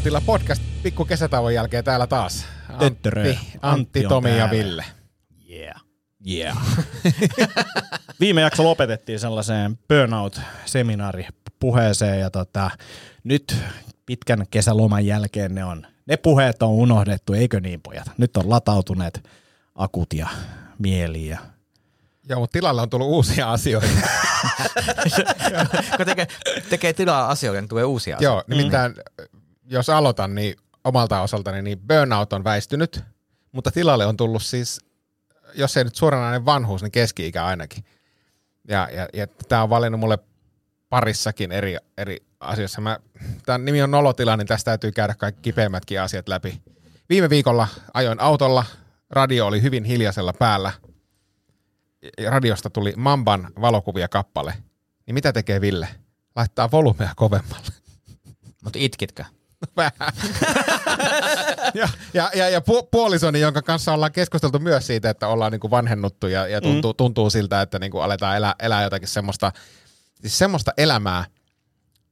[0.00, 2.46] Nolotilla podcast pikku kesätauon jälkeen täällä taas.
[2.68, 3.10] Antti,
[3.62, 4.50] Antti on Tomi ja.
[4.50, 4.84] Ville.
[5.50, 5.82] Yeah.
[6.30, 6.56] Yeah.
[8.20, 12.70] Viime jakso lopetettiin sellaiseen burnout-seminaaripuheeseen ja tota,
[13.24, 13.56] nyt
[14.06, 18.10] pitkän kesäloman jälkeen ne, on, ne puheet on unohdettu, eikö niin pojat?
[18.18, 19.28] Nyt on latautuneet
[19.74, 20.28] akut ja
[20.78, 21.38] mieli ja
[22.28, 23.88] Joo, mutta tilalle on tullut uusia asioita.
[25.96, 26.26] Kun tekee,
[26.70, 28.34] tekee tilaa asioille, niin tulee uusia asioita.
[28.34, 28.94] Joo, nimittäin
[29.70, 33.00] jos aloitan, niin omalta osaltani niin burnout on väistynyt,
[33.52, 34.80] mutta tilalle on tullut siis,
[35.54, 37.84] jos ei nyt suoranainen vanhuus, niin keski-ikä ainakin.
[38.68, 40.18] Ja, ja, ja tämä on valinnut mulle
[40.88, 42.80] parissakin eri, eri asioissa.
[42.80, 42.98] Mä,
[43.46, 46.60] tämän nimi on Nolotila, niin tästä täytyy käydä kaikki kipeimmätkin asiat läpi.
[47.08, 48.64] Viime viikolla ajoin autolla,
[49.10, 50.72] radio oli hyvin hiljaisella päällä.
[52.28, 54.54] Radiosta tuli Mamban valokuvia kappale.
[55.06, 55.88] Niin mitä tekee Ville?
[56.36, 57.72] Laittaa volumea kovemmalle.
[58.64, 59.24] Mutta itkitkö?
[59.76, 60.12] Vähän.
[61.74, 65.70] ja, ja, ja, ja pu- puolisoni, jonka kanssa ollaan keskusteltu myös siitä, että ollaan niinku
[65.70, 66.96] vanhennuttu ja, ja tuntuu, mm.
[66.96, 69.52] tuntuu siltä, että niinku aletaan elää, elää jotakin semmoista,
[70.20, 71.24] siis semmoista elämää,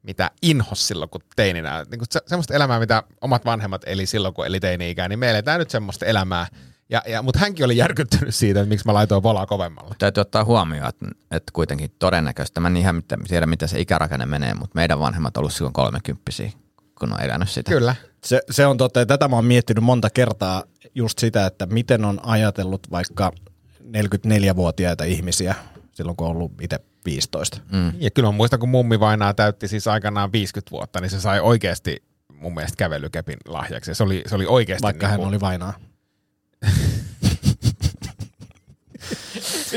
[0.03, 1.87] mitä inhos silloin, kun teininä.
[1.91, 5.59] Niinku se, semmoista elämää, mitä omat vanhemmat eli silloin, kun eli teini-ikää, niin me eletään
[5.59, 6.47] nyt semmoista elämää.
[6.91, 9.95] Ja, ja, mutta hänkin oli järkyttynyt siitä, että miksi mä laitoin volaa kovemmalle.
[9.99, 14.55] Täytyy ottaa huomioon, että, että kuitenkin todennäköistä, mä en ihan tiedä, miten se ikärakenne menee,
[14.55, 16.51] mutta meidän vanhemmat on ollut silloin kolmekymppisiä,
[17.01, 17.71] kun on elänyt sitä.
[17.71, 17.95] Kyllä.
[18.25, 20.65] Se, se on totta, ja tätä mä oon miettinyt monta kertaa
[20.95, 23.33] just sitä, että miten on ajatellut vaikka
[23.97, 25.55] 44-vuotiaita ihmisiä
[25.93, 27.61] silloin, kun on ollut itse 15.
[27.73, 27.93] Mm.
[27.99, 31.41] Ja kyllä mä muistan, kun mummi vainaa täytti siis aikanaan 50 vuotta, niin se sai
[31.41, 32.03] oikeasti
[32.35, 33.91] mun mielestä kävelykepin lahjaksi.
[33.91, 35.75] Ja Se oli, se oli oikeasti Vaikka niin hän kuin- oli vainaa.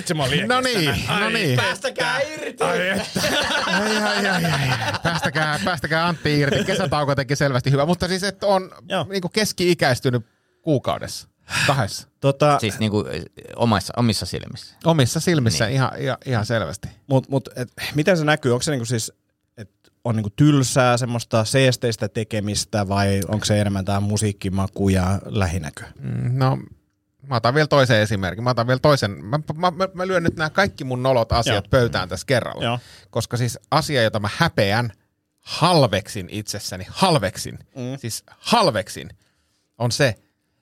[0.01, 1.57] Vitsi mä olin No niin, no niin.
[1.57, 2.63] Päästäkää irti!
[2.63, 3.21] Ai, että.
[3.65, 4.77] Ai, ai, ai, ai.
[5.03, 6.63] Päästäkää, päästäkää Antti irti.
[6.65, 7.85] Kesätauko teki selvästi hyvä.
[7.85, 9.05] Mutta siis, että on Joo.
[9.09, 10.25] niin kuin keski-ikäistynyt
[10.61, 11.27] kuukaudessa.
[11.67, 12.07] Kahdessa.
[12.19, 13.05] Tota, Siis niin kuin
[13.55, 14.75] omissa, omissa silmissä.
[14.85, 15.75] Omissa silmissä Niin.
[15.75, 16.87] ihan, ihan, ihan selvästi.
[17.07, 18.51] mut, mut, et, miten se näkyy?
[18.51, 19.13] Onko se niinku siis,
[20.03, 25.83] on niinku tylsää semmoista seesteistä tekemistä vai onko se enemmän tämä musiikkimaku ja lähinäkö?
[25.99, 26.57] Mm, No,
[27.27, 28.43] mä otan vielä toisen esimerkin.
[28.43, 29.25] Mä otan vielä toisen.
[29.25, 31.69] Mä, mä, mä, mä lyön nyt nämä kaikki mun nolot asiat Joo.
[31.69, 32.63] pöytään tässä kerralla.
[32.63, 32.79] Joo.
[33.09, 34.91] Koska siis asia, jota mä häpeän,
[35.41, 37.97] halveksin itsessäni, halveksin, mm.
[37.97, 39.09] siis halveksin,
[39.77, 40.15] on se,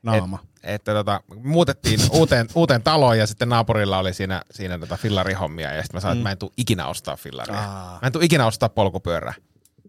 [0.03, 0.39] Naama.
[0.43, 5.73] Et, että tota, muutettiin uuteen, uuteen taloon ja sitten naapurilla oli siinä, siinä tota fillarihommia
[5.73, 6.19] ja sitten mä sanoin, mm.
[6.19, 7.59] että mä en tuu ikinä ostaa fillaria.
[7.59, 7.99] Aa.
[8.01, 9.33] Mä en tuu ikinä ostaa polkupyörää.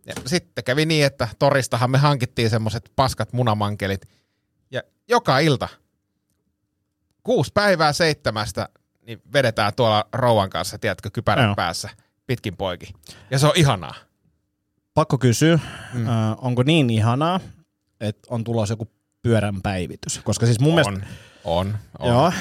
[0.07, 4.09] Ja sitten kävi niin, että toristahan me hankittiin semmoset paskat munamankelit
[4.71, 5.69] ja joka ilta
[7.23, 8.69] kuusi päivää seitsemästä
[9.07, 11.55] niin vedetään tuolla rouvan kanssa, tiedätkö, kypärän Joo.
[11.55, 11.89] päässä
[12.27, 12.95] pitkin poikin.
[13.31, 13.95] Ja se on ihanaa.
[14.95, 15.59] Pakko kysyä,
[15.95, 16.09] mm.
[16.09, 17.41] äh, onko niin ihanaa,
[18.01, 18.89] että on tulossa joku
[19.23, 20.21] pyörän päivitys?
[20.25, 20.93] Koska siis mun mielestä...
[20.93, 21.03] On,
[21.45, 22.09] on, on.
[22.09, 22.33] Joo,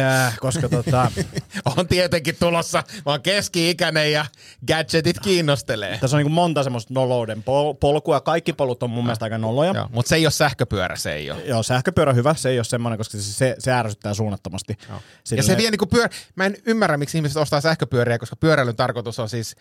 [0.00, 1.10] ja, koska tota,
[1.76, 2.82] On tietenkin tulossa.
[3.06, 4.26] Mä oon keski-ikäinen ja
[4.66, 5.98] gadgetit kiinnostelee.
[5.98, 8.20] tässä on niin monta semmoista nolouden pol- polkua.
[8.20, 9.72] Kaikki polut on mun mielestä aika noloja.
[9.74, 11.44] Joo, mutta se ei ole sähköpyörä, se ei ole.
[11.44, 14.76] Joo, sähköpyörä on hyvä, se ei ole semmoinen, koska se, se, se ärsyttää suunnattomasti.
[14.88, 16.08] Ja Silleen- se vie niinku pyörä...
[16.34, 19.56] Mä en ymmärrä, miksi ihmiset ostaa sähköpyöriä, koska pyöräilyn tarkoitus on siis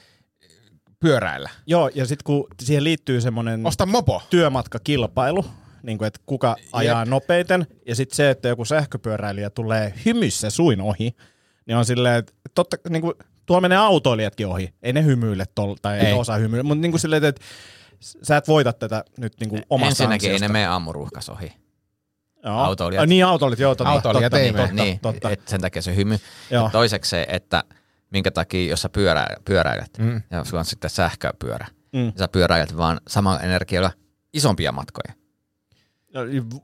[0.99, 1.49] pyöräillä.
[1.67, 4.21] Joo, ja sitten kun siihen liittyy semmoinen Osta mopo.
[4.29, 5.45] työmatkakilpailu,
[5.83, 10.81] niin kuin, että kuka ajaa nopeiten, ja sitten se, että joku sähköpyöräilijä tulee hymyssä suin
[10.81, 11.15] ohi,
[11.65, 13.13] niin on silleen, että totta, niin kuin,
[13.45, 16.13] tuolla menee autoilijatkin ohi, ei ne hymyile tol, tai ei, Ei.
[16.13, 17.41] osaa hymyillä, mutta niin kuin silleen, että
[17.99, 20.53] sä et voita tätä nyt niin kuin omasta Ensinnäkin ei ne ansiosta.
[20.53, 21.51] mene aamuruuhkas ohi.
[22.43, 22.57] Joo.
[22.59, 23.01] autoilijat.
[23.01, 25.29] Ai, niin, autoilijat, joo, totta, Autoilijat totta, ei totta, niin, totta.
[25.29, 26.17] Et sen takia se hymy.
[26.51, 26.63] Joo.
[26.63, 27.63] Ja toiseksi se, että
[28.11, 30.21] minkä takia, jos sä pyörä, pyöräilet Mm.
[30.31, 31.99] ja sulla on sitten sähköpyörä, Mm.
[31.99, 32.13] mm.
[32.19, 33.91] sä pyöräilet vaan samalla energialla
[34.33, 35.13] isompia matkoja.
[36.13, 36.21] No,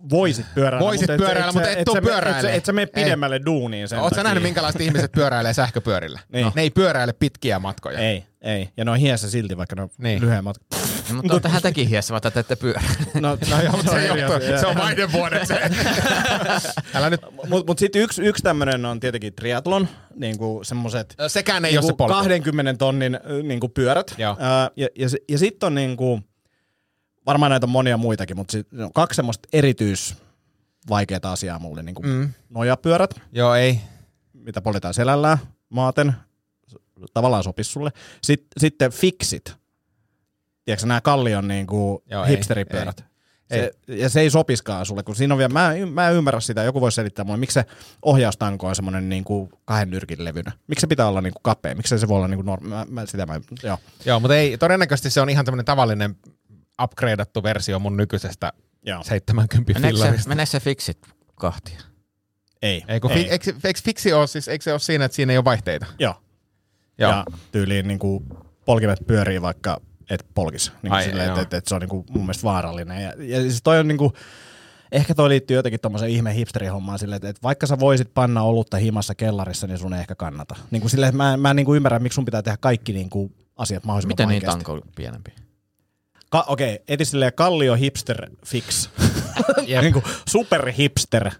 [0.09, 0.85] Voisit pyöräillä.
[0.87, 2.39] Voisit et- pyöräillä, mutta sä- et tuu sä me- pyöräilee.
[2.39, 3.03] Et, sä- et sä mene Ei.
[3.03, 6.19] pidemmälle duuniin sen Oletko nähnyt, minkälaiset ihmiset pyöräilee sähköpyörillä?
[6.33, 6.51] Niin.
[6.55, 7.99] Ne ei pyöräile pitkiä matkoja.
[7.99, 8.69] Ei, ei.
[8.77, 10.21] Ja ne on hiessä silti, vaikka ne on Niin.
[10.21, 10.65] lyhyen matka.
[11.09, 12.81] No, mutta olette häntäkin hiessä, mutta te ette pyörä.
[13.13, 14.59] No, No joo, mutta se, johtuu, asia.
[14.59, 15.59] se on vaihden vuodet se.
[16.95, 21.77] Älä nyt, Mut, mut sitten yksi, yksi tämmöinen on tietenkin triathlon, niinku semmoset sekään ei
[21.77, 22.13] ole se niinku polku.
[22.13, 24.15] 20 tonnin niinku pyörät.
[24.17, 24.37] Joo.
[24.75, 26.19] Ja ja, se- ja sitten on niinku,
[27.25, 30.15] varmaan näitä on monia muitakin, mutta sit, no, kaksi semmoista erityis
[30.89, 32.29] vaikeaa asiaa mulle, niinku Mm.
[32.49, 33.79] nojapyörät, Joo, ei.
[34.33, 35.37] mitä politaan selällään
[35.69, 36.13] maaten,
[37.13, 37.91] tavallaan sopis sulle.
[38.23, 39.55] Sitten, sitten fixit.
[40.65, 43.05] Tiedätkö nämä kallion niinku Joo, ei, hipsteripyörät?
[43.49, 46.39] Se, ja se ei sopiskaan sulle, kun siinä on vielä, mä, en- mä en ymmärrä
[46.39, 47.65] sitä, joku voisi selittää mulle, miksi se
[48.01, 50.51] ohjaustanko on semmoinen niinku kahden nyrkin levynä.
[50.67, 51.75] Miksi se pitää olla niinku kapea?
[51.75, 52.67] Miksi se voi olla niinku normi?
[52.69, 53.77] Mä, mä, sitä mä, joo.
[54.05, 56.15] Joo, mutta ei, todennäköisesti se on ihan tämmöinen tavallinen
[56.83, 58.53] upgradeattu versio mun nykyisestä
[58.85, 59.03] joo.
[59.03, 60.29] 70 Meneekö se, fillarista.
[60.29, 60.97] meneekö se fiksit
[61.35, 61.79] kahtia?
[62.61, 62.83] Ei.
[62.87, 63.23] Ei, kun ei.
[63.23, 65.85] Fi, eikö, eikö fiksi ole, siis, eikö se ole siinä, että siinä ei ole vaihteita?
[65.99, 66.15] Joo.
[66.97, 67.11] Joo.
[67.11, 68.23] Ja tyyliin niinku
[68.65, 70.71] polkimet pyörii vaikka et polkis.
[70.81, 73.03] Niin Ai, silleen, että et, et se on niinku mun mielestä vaarallinen.
[73.03, 74.13] Ja, ja siis toi on niinku,
[74.91, 78.77] ehkä toi liittyy jotenkin tommoseen ihme hipsterihommaan silleen, että, että vaikka sä voisit panna olutta
[78.77, 80.55] himassa kellarissa, niin sun ei ehkä kannata.
[80.71, 83.31] Niin kuin silleen, että mä, mä en niinku ymmärrä, miksi sun pitää tehdä kaikki niinku
[83.57, 84.63] asiat mahdollisimman Miten niin vaikeasti.
[84.63, 85.33] tanko pienempi?
[86.29, 88.89] Ka- Okei, okay, eti silleen kallio hipster fix.
[89.67, 89.81] Jep.
[89.81, 91.31] niinku super hipster.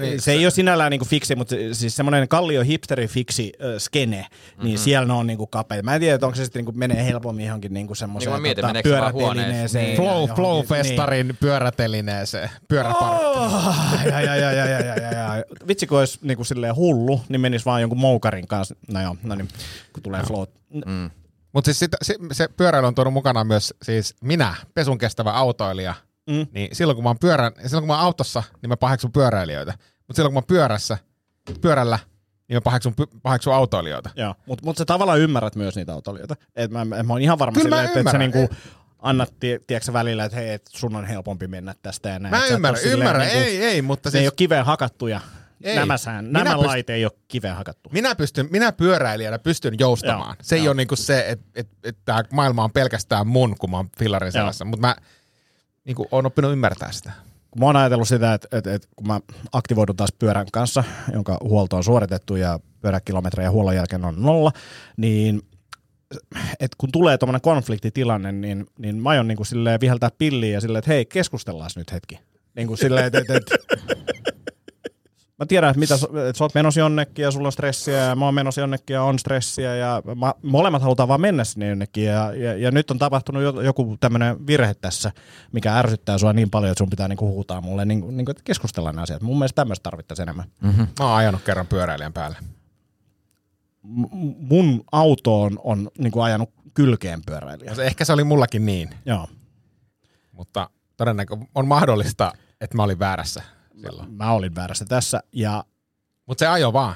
[0.00, 3.68] Niin, se ei ole sinällään niinku fiksi, mutta se- siis semmoinen kallio hipsteri fiksi äh,
[3.78, 4.64] skene, mm-hmm.
[4.64, 5.82] niin siellä ne on niinku kapeita.
[5.82, 8.64] Mä en tiedä, että onko se sitten niinku menee helpommin johonkin niinku semmoiseen Niin mietin,
[8.84, 9.90] se vaan huoneeseen?
[9.90, 13.26] ja Flow, johonkin- Flow-festarin pyörätelineeseen, pyöräparkki.
[13.26, 13.74] Oh,
[14.06, 15.44] ja, ja, ja, ja, ja, ja, ja, ja.
[15.68, 18.74] Vitsi, kun olisi niinku silleen hullu, niin menisi vaan jonkun moukarin kanssa.
[18.88, 19.48] No joo, no niin,
[19.92, 20.44] kun tulee flow.
[20.86, 21.10] Mm.
[21.56, 25.94] Mutta siis sitä, se, se pyöräily on tuonut mukana myös siis minä, pesun kestävä autoilija.
[26.30, 26.46] Mm.
[26.52, 29.72] Niin silloin kun mä oon, pyörän, silloin kun mä oon autossa, niin mä paheksun pyöräilijöitä.
[29.98, 30.98] Mutta silloin kun mä oon pyörässä,
[31.60, 31.98] pyörällä,
[32.48, 34.10] niin mä paheksun, paheksun autoilijoita.
[34.16, 36.36] Joo, mutta mut sä tavallaan ymmärrät myös niitä autoilijoita.
[36.56, 38.48] Et mä, mä, oon ihan varma Kyllä silleen, että, että sä niinku
[38.98, 42.30] annat, tie, tiedätkö, välillä, että hei, et sun on helpompi mennä tästä ja näin.
[42.30, 45.20] Mä Et et ymmärrän, ymmärrän, niinku- ei, ei, mutta Ne siis ei ole kiveen hakattuja.
[45.62, 45.76] Ei.
[45.76, 47.90] Nämä, sään, Minä nämä pyst- lait ei ole kiveen hakattu.
[47.92, 50.36] minä, pystyn, minä pyöräilijänä pystyn joustamaan.
[50.38, 50.70] Joo, se ei joo.
[50.70, 54.32] ole niinku se, että et, et tämä maailma on pelkästään mun, kun mä oon fillarin
[54.32, 54.64] selässä.
[54.64, 54.96] Mutta mä
[55.84, 57.12] niinku, oon oppinut ymmärtää sitä.
[57.50, 59.20] Kun mä oon ajatellut sitä, että, että, että kun mä
[59.52, 64.52] aktivoidun taas pyörän kanssa, jonka huolto on suoritettu ja pyöräkilometrejä huollon jälkeen on nolla,
[64.96, 65.42] niin
[66.60, 70.60] et kun tulee tuommoinen konfliktitilanne, niin, niin mä aion niin kuin silleen viheltää pilliin ja
[70.60, 72.18] silleen, että hei, keskustellaan nyt hetki.
[72.56, 73.56] Niin kuin silleen, että, että, että
[75.38, 78.24] mä tiedän, että, mitä, että sä oot menossa jonnekin ja sulla on stressiä ja mä
[78.24, 82.34] oon menossa jonnekin ja on stressiä ja mä, molemmat halutaan vaan mennä sinne jonnekin ja,
[82.34, 85.12] ja, ja nyt on tapahtunut jo- joku tämmöinen virhe tässä,
[85.52, 88.42] mikä ärsyttää sua niin paljon, että sun pitää niinku huutaa mulle, niin, niin kuin, että
[88.44, 89.22] keskustellaan nämä asiat.
[89.22, 90.46] Mun mielestä tämmöistä tarvittaisiin enemmän.
[90.60, 90.86] Mm-hmm.
[90.98, 92.36] Mä oon ajanut kerran pyöräilijän päälle.
[93.82, 97.70] M- mun autoon on niin kuin ajanut kylkeen pyöräilijä.
[97.70, 99.28] Ja se, ehkä se oli mullakin niin, Joo.
[100.32, 103.42] mutta todennäköisesti on mahdollista, että mä olin väärässä
[103.80, 104.12] silloin.
[104.12, 105.64] Mä olin väärässä tässä ja
[106.26, 106.94] Mutta se ajo vaan.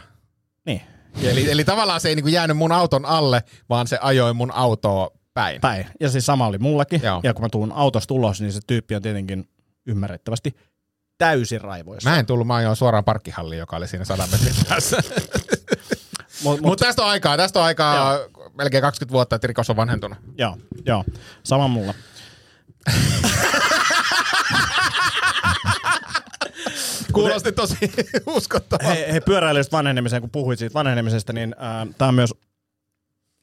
[0.66, 0.80] niin,
[1.22, 5.10] Eli, eli tavallaan se ei niinku jäänyt mun auton alle, vaan se ajoi mun autoa
[5.34, 5.60] päin.
[5.60, 5.86] päin.
[6.00, 7.00] Ja siis sama oli mullakin.
[7.04, 7.20] Joo.
[7.22, 9.48] Ja kun mä tuun autosta ulos, niin se tyyppi on tietenkin
[9.86, 10.56] ymmärrettävästi
[11.18, 12.10] täysin raivoissa.
[12.10, 14.96] Mä en tullut, mä ajoin suoraan parkkihalliin, joka oli siinä 100 metrin päässä.
[16.44, 18.18] Mut, Mutta tästä on aikaa, tästä on aikaa
[18.58, 20.18] melkein 20 vuotta, että rikos on vanhentunut.
[20.38, 20.56] Joo,
[20.86, 21.04] joo.
[21.42, 21.94] Sama mulla.
[27.12, 27.76] Kuulosti tosi
[28.36, 28.92] uskottavaa.
[28.92, 32.34] Hei, hei pyöräilystä vanhenemiseen, kun puhuit siitä vanhenemisesta, niin äh, tämä on myös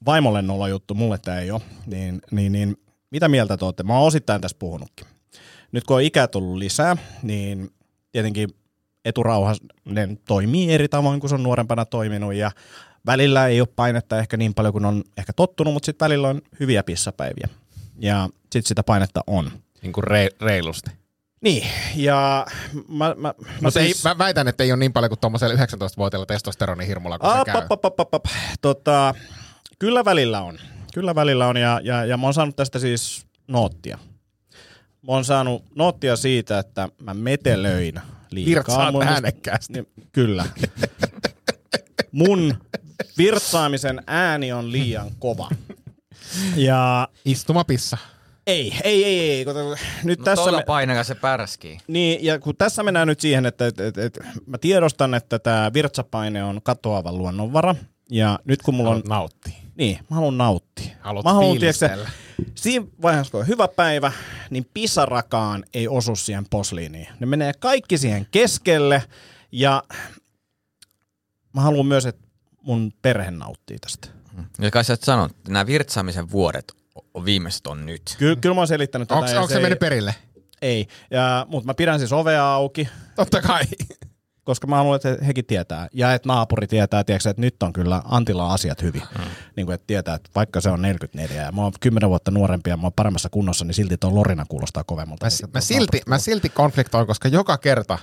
[0.05, 1.62] vaimolle nolla juttu, mulle tämä ei ole.
[1.86, 2.77] Niin, niin, niin,
[3.12, 3.83] mitä mieltä te olette?
[3.83, 5.07] Mä oon osittain tästä puhunutkin.
[5.71, 7.69] Nyt kun on ikää tullut lisää, niin
[8.12, 8.50] tietenkin
[9.05, 12.51] eturauhanen toimii eri tavoin kuin se on nuorempana toiminut ja
[13.05, 16.41] välillä ei ole painetta ehkä niin paljon kuin on ehkä tottunut, mutta sitten välillä on
[16.59, 17.47] hyviä pissapäiviä.
[18.00, 19.51] Ja sitten sitä painetta on.
[19.81, 20.91] Niin kuin re, reilusti.
[21.41, 22.46] Niin, ja
[22.88, 26.25] mä, mä, mä, siis, ei, mä väitän, että ei ole niin paljon kuin tuommoisella 19-vuotiaalla
[26.25, 27.53] testosteronihirmulla, kun se käy.
[28.62, 29.13] Tota,
[29.79, 30.60] kyllä välillä on.
[30.94, 33.98] Kyllä välillä on ja, ja, ja mä oon saanut tästä siis noottia.
[35.08, 38.01] Mä oon saanut noottia siitä, että mä metelöin
[38.32, 38.56] liikaa.
[38.56, 39.74] Virtsaat Mun äänekkäästi.
[39.74, 40.46] Niin, kyllä.
[42.12, 42.56] Mun
[43.17, 45.50] virtsaamisen ääni on liian kova.
[46.56, 47.98] Ja Istumapissa.
[48.48, 49.46] Ei, ei, ei, ei.
[49.46, 49.54] Kun,
[50.04, 51.77] nyt No tässä me, painakas se pärskii.
[51.88, 55.72] niin, ja kun tässä mennään nyt siihen, että et, et, et, mä tiedostan, että tämä
[55.74, 57.75] virtsapaine on katoava luonnonvara.
[58.12, 59.04] Ja nyt kun mulla on...
[59.08, 59.54] Nauttia.
[59.75, 60.96] Niin, mä haluan nauttia.
[61.00, 62.06] Haluat mä haluan, tiedätkö,
[62.56, 64.12] siinä vaiheessa, kun on hyvä päivä,
[64.50, 67.08] niin pisarakaan ei osu siihen posliiniin.
[67.20, 69.04] Ne menee kaikki siihen keskelle
[69.51, 69.84] ja
[71.54, 72.27] mä haluan myös, että
[72.62, 74.08] mun perhe nauttii tästä.
[74.60, 76.76] Ja kai sä et sanonut, että nämä virtsaamisen vuodet
[77.25, 78.16] Viimeiset on nyt.
[78.18, 79.20] Ky- kyllä mä oon selittänyt tätä.
[79.20, 80.16] Onko, onko se ei- mennyt perille?
[80.62, 83.63] Ei, ja, mutta mä pidän siis ovea auki, Totta kai.
[84.44, 85.88] koska mä haluan, että hekin tietää.
[85.94, 89.04] Ja että naapuri tietää, tiedätkö, että nyt on kyllä Antilla asiat hyvin.
[89.18, 89.25] Hmm.
[89.56, 92.70] Niin kuin, että tietää, että vaikka se on 44 ja mä oon 10 vuotta nuorempi
[92.70, 95.25] ja mä oon paremmassa kunnossa, niin silti tuo Lorina kuulostaa kovemmalta.
[95.25, 97.98] Mä, mä, silti, mä silti konfliktoin, koska joka kerta,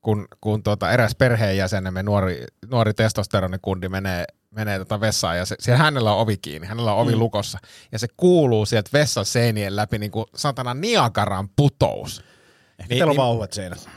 [0.00, 5.78] kun, kun tuota eräs perheenjäsenemme, nuori, nuori testosteronikundi menee, menee tota vessaan ja se, siellä
[5.84, 7.18] hänellä on ovi kiinni, hänellä on ovi mm.
[7.18, 7.58] lukossa
[7.92, 12.18] ja se kuuluu sieltä vessan seinien läpi niin kuin satana Niagaran putous.
[12.18, 13.88] Ehkä Niin- teillä on niin- vauvat seinät.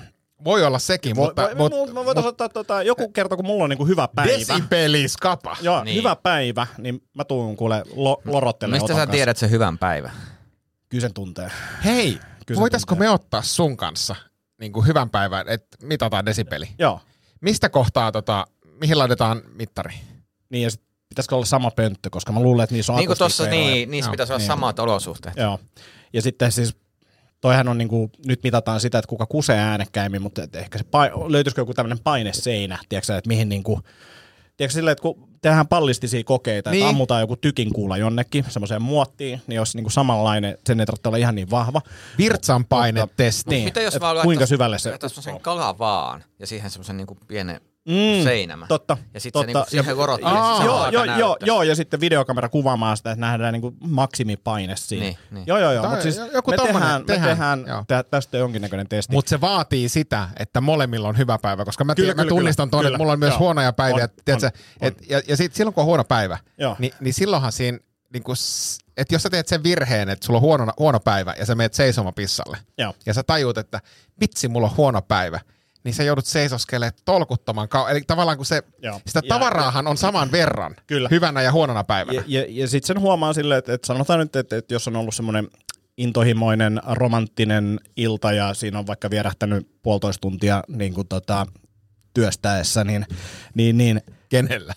[0.44, 3.64] Voi olla sekin, Voi, mutta, voi, mutta, mä voitaisiin ottaa tota, joku kerta, kun mulla
[3.64, 4.32] on niinku hyvä päivä.
[4.32, 5.58] desibeliskapa.
[5.62, 5.98] Joo, Niin.
[5.98, 10.12] hyvä päivä, niin mä tuun kuule lo, lorottelemaan Mistä sä tiedät sen hyvän päivän?
[10.90, 11.52] Kyllä sen tuntee.
[11.86, 13.08] Hei, Kyllä voitaisiko tuntee.
[13.08, 14.16] me ottaa sun kanssa
[14.60, 16.70] niin kuin hyvän päivän, että mitataan desibeli?
[16.80, 17.00] Joo.
[17.42, 18.48] Mistä kohtaa, tota,
[18.80, 19.94] mihin laitetaan mittari?
[20.52, 23.18] Niin ja sit pitäisikö olla sama pönttö, koska mä luulen, että niissä on Niin kuin
[23.18, 24.48] tuossa, niin, niissä Joo, pitäisi olla niin.
[24.48, 25.38] samat olosuhteet.
[25.38, 25.60] Joo.
[26.14, 26.76] Ja sitten siis,
[27.42, 31.32] toihan on niinku, nyt mitataan sitä, että kuka kusee äänekkäimmin, mutta et ehkä se pai-
[31.32, 33.80] löytyisikö joku tämmöinen paineseinä, tiedätkö, että mihin niinku,
[34.58, 36.82] tiedätkö silleen, että kun tehdään pallistisia kokeita, niin.
[36.82, 41.10] Että ammutaan joku tykin kuula jonnekin, semmoiseen muottiin, niin jos niinku samanlainen, sen ei tarvitse
[41.10, 41.82] olla ihan niin vahva.
[42.18, 43.50] Virtsan paine testi.
[43.50, 44.90] Niin, Mitä jos vaan kuinka syvälle se...
[44.90, 48.68] laittais sen kalavaan ja siihen semmoisen niinku pienen Mm, seinämän.
[48.68, 48.98] Totta.
[49.14, 53.12] Ja sitten se niinku siihen ja Joo, joo, joo, joo, ja sitten videokamera kuvaamaan sitä,
[53.12, 55.06] että nähdään niinku maksimipaine siinä.
[55.06, 55.44] Niin, niin.
[55.48, 58.88] Joo, joo, joo, mutta siis joku me tommonen tehdään, me tehdään, tehdään tä, tästä jonkinnäköinen
[58.88, 59.14] testi.
[59.14, 62.70] Mutta se vaatii sitä, että molemmilla on hyvä päivä, koska mä, Kyllä, mä kyllä, tunnistan
[62.70, 63.40] kyllä, tuon, että mulla on myös Joo.
[63.40, 64.04] huonoja päiviä.
[64.04, 64.48] On, tiedätkö,
[64.82, 66.38] on, et, ja ja sit, silloin kun on huono päivä,
[66.80, 67.78] niin, niin silloinhan siinä,
[68.14, 68.36] niin kun,
[68.98, 71.74] että jos sä teet sen virheen, että sulla on huono, huono päivä ja sä meet
[71.74, 72.94] seisoma pissalle, Joo.
[73.06, 73.80] ja sä tajuut, että
[74.22, 75.40] vitsi, mulla on huono päivä,
[75.84, 77.92] niin sä joudut seisoskelemaan tolkuttoman kauan.
[77.92, 79.02] Eli tavallaan kun se, Joo.
[79.08, 81.10] sitä Ja- tavaraahan on saman verran Kyllä.
[81.12, 82.24] hyvänä ja huonona päivänä.
[82.28, 84.96] Ja, ja, ja sitten sen huomaa silleen, että, että sanotaan nyt, että, että jos on
[84.96, 85.48] ollut semmoinen
[85.98, 91.48] intohimoinen, romanttinen ilta ja siinä on vaikka vierähtänyt puolitoista tuntia niin kuin tota,
[92.14, 93.06] työstäessä, niin,
[93.54, 94.74] niin, niin Kenellä?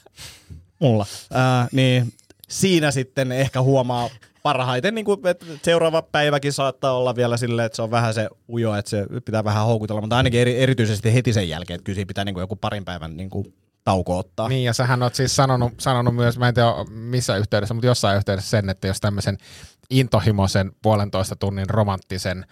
[0.79, 2.13] mulla, ää, niin
[2.49, 4.11] siinä sitten ehkä huomaa
[4.45, 8.29] parhaiten, niin kuin, että seuraava päiväkin saattaa olla vielä silleen, että se on vähän se
[8.49, 11.95] ujo, että se pitää vähän houkutella, mutta ainakin eri, erityisesti heti sen jälkeen, että kyllä
[11.95, 14.49] siinä pitää niin kuin joku parin päivän niin kuin tauko ottaa.
[14.49, 18.17] Niin, ja sähän oot siis sanonut, sanonut myös, mä en tiedä missä yhteydessä, mutta jossain
[18.17, 19.39] yhteydessä sen, että jos tämmöisen
[19.91, 22.45] intohimoisen puolentoista tunnin romanttisen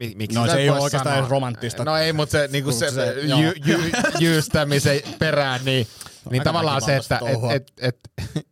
[0.00, 1.18] mi- miksi No, se ei ole oikeastaan sanoa?
[1.18, 1.84] edes romanttista.
[1.84, 5.86] No ei, mutta se, niinku se, Se- jy, jy, jyystämisen perään, niin,
[6.30, 8.00] niin aika tavallaan se, että et, et,
[8.36, 8.46] et,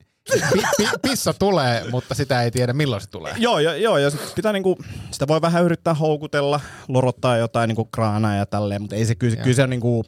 [1.03, 3.35] pissa tulee, mutta sitä ei tiedä milloin se tulee.
[3.37, 4.79] Joo, ja, joo, ja sit pitää niinku,
[5.11, 9.37] sitä voi vähän yrittää houkutella, lorottaa jotain niinku kraanaa ja tälleen, mutta ei se kyllä,
[9.37, 10.05] kyllä se on niinku,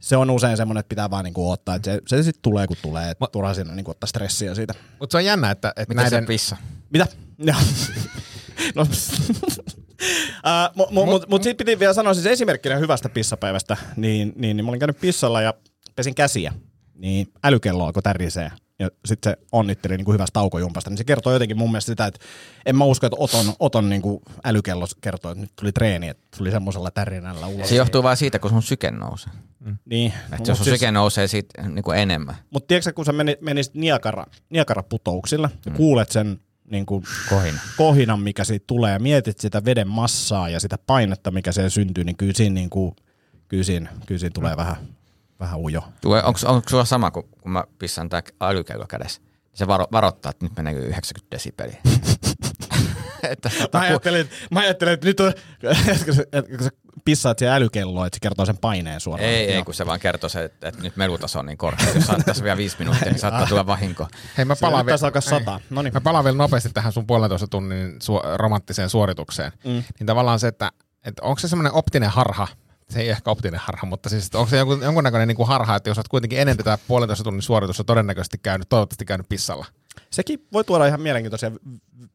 [0.00, 2.76] se on usein semmoinen, että pitää vaan niinku ottaa, että se, se sitten tulee kun
[2.82, 4.74] tulee, että turha siinä niinku ottaa stressiä siitä.
[5.00, 6.22] Mutta se on jännä, että, että Miten näiden...
[6.22, 6.56] se pissa?
[6.90, 7.06] Mitä?
[8.74, 8.86] No,
[10.02, 14.56] Uh, Mutta mut, mut, mut sitten piti vielä sanoa siis esimerkkinä hyvästä pissapäivästä, niin, niin,
[14.56, 15.54] niin mä olin käynyt pissalla ja
[15.96, 16.52] pesin käsiä,
[16.94, 18.50] niin älykello alkoi tärisee.
[18.78, 22.06] Ja sitten se onnitteli niin kuin hyvästä taukojumpasta, niin se kertoo jotenkin mun mielestä sitä,
[22.06, 22.20] että
[22.66, 26.26] en mä usko, että Oton, Oton niin kuin älykello kertoo, että nyt tuli treeni, että
[26.38, 27.68] tuli semmoisella tärinällä ulos.
[27.68, 29.32] Se johtuu vain siitä, kun sun syke nousee.
[29.84, 30.12] Niin.
[30.32, 32.34] Että jos sun syke nousee siitä niin kuin enemmän.
[32.50, 35.76] Mutta tiedätkö, kun sä meni, menisit Niagara, Niagara-putouksilla ja Mm.
[35.76, 37.58] kuulet sen niin kuin Kohina.
[37.76, 42.04] kohinan, mikä siitä tulee, ja mietit sitä veden massaa ja sitä painetta, mikä se syntyy,
[42.04, 42.96] niin kyllä siinä, niin kuin,
[43.48, 44.76] kyllä siinä, kyllä siinä tulee vähän,
[45.42, 45.82] vähän ujo.
[46.24, 49.20] Onko, onko sulla sama, kun, kun mä pissan tää älykello kädessä?
[49.54, 51.76] Se varo, varoittaa, että nyt menee 90 desibeliä.
[53.30, 56.70] että, Mä ajattelin, mä ajattelin, että nyt on, että sä- että kun sä
[57.04, 59.28] pissaat siihen älykelloon, että se kertoo sen paineen suoraan.
[59.30, 61.86] ei, ei, kun se vaan kertoo se, että, että nyt melutaso on niin korkea.
[61.94, 64.08] Jos saat tässä vielä viisi minuuttia, niin saattaa tulla vahinko.
[64.36, 65.60] Hei, mä palaan, taisi alkaa sataa.
[65.70, 65.94] No niin.
[65.94, 69.52] Mä palaan vielä nopeasti tähän sun puolentoista tunnin su- romanttiseen suoritukseen.
[69.64, 69.70] Mm.
[69.70, 70.72] Niin tavallaan se, että,
[71.04, 72.48] että onko se semmoinen optinen harha,
[72.90, 75.90] se ei ehkä optinen harha, mutta siis onko se jonkun, jonkunnäköinen niin kuin harha, että
[75.90, 79.66] jos olet kuitenkin ennen tätä puolentoista tunnin suoritusta todennäköisesti käynyt, toivottavasti käynyt pissalla.
[80.10, 81.50] Sekin voi tuoda ihan mielenkiintoisia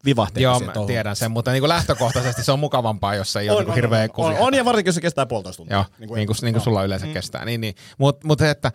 [0.06, 3.50] vivahteita Joo, mä tiedän sen, mutta niin kuin lähtökohtaisesti se on mukavampaa, jos se ei
[3.50, 4.40] ole On, niin on, hirveä on, on, kuvia.
[4.40, 5.78] on, ja varsinkin, jos se kestää puolitoista tuntia.
[5.78, 7.14] Joo, niin kuin, niin kuin, niin kuin sulla yleensä Mm.
[7.14, 7.46] kestää.
[7.46, 7.76] Niin, niin.
[7.98, 8.72] Mutta mut se, että,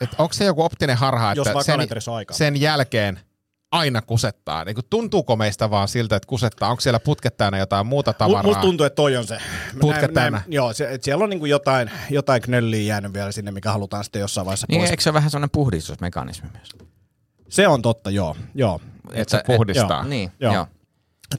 [0.00, 1.86] että onko se joku optinen harha, että sen,
[2.30, 3.20] sen jälkeen
[3.72, 4.64] aina kusettaa?
[4.64, 6.70] Niin kuin, tuntuuko meistä vaan siltä, että kusettaa?
[6.70, 8.42] Onko siellä putket täynnä jotain muuta tavaraa?
[8.42, 9.38] musta tuntuu, että toi on se.
[9.80, 10.42] Putket täynnä.
[10.48, 14.20] joo, se, että siellä on niinku jotain, jotain knölliä jäänyt vielä sinne, mikä halutaan sitten
[14.20, 14.90] jossain vaiheessa Niin, pois.
[14.90, 16.68] eikö se ole vähän sellainen puhdistusmekanismi myös?
[17.48, 18.36] Se on totta, joo.
[18.54, 18.80] joo.
[19.12, 20.00] Että se puhdistaa.
[20.00, 20.54] joo, niin, Joo.
[20.54, 20.66] joo.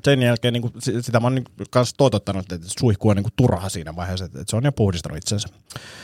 [0.04, 3.34] Sen jälkeen niin kuin, sitä mä oon niin kanssa toitottanut, että suihku on niin kuin
[3.36, 5.48] turha siinä vaiheessa, että, että se on jo puhdistanut itsensä.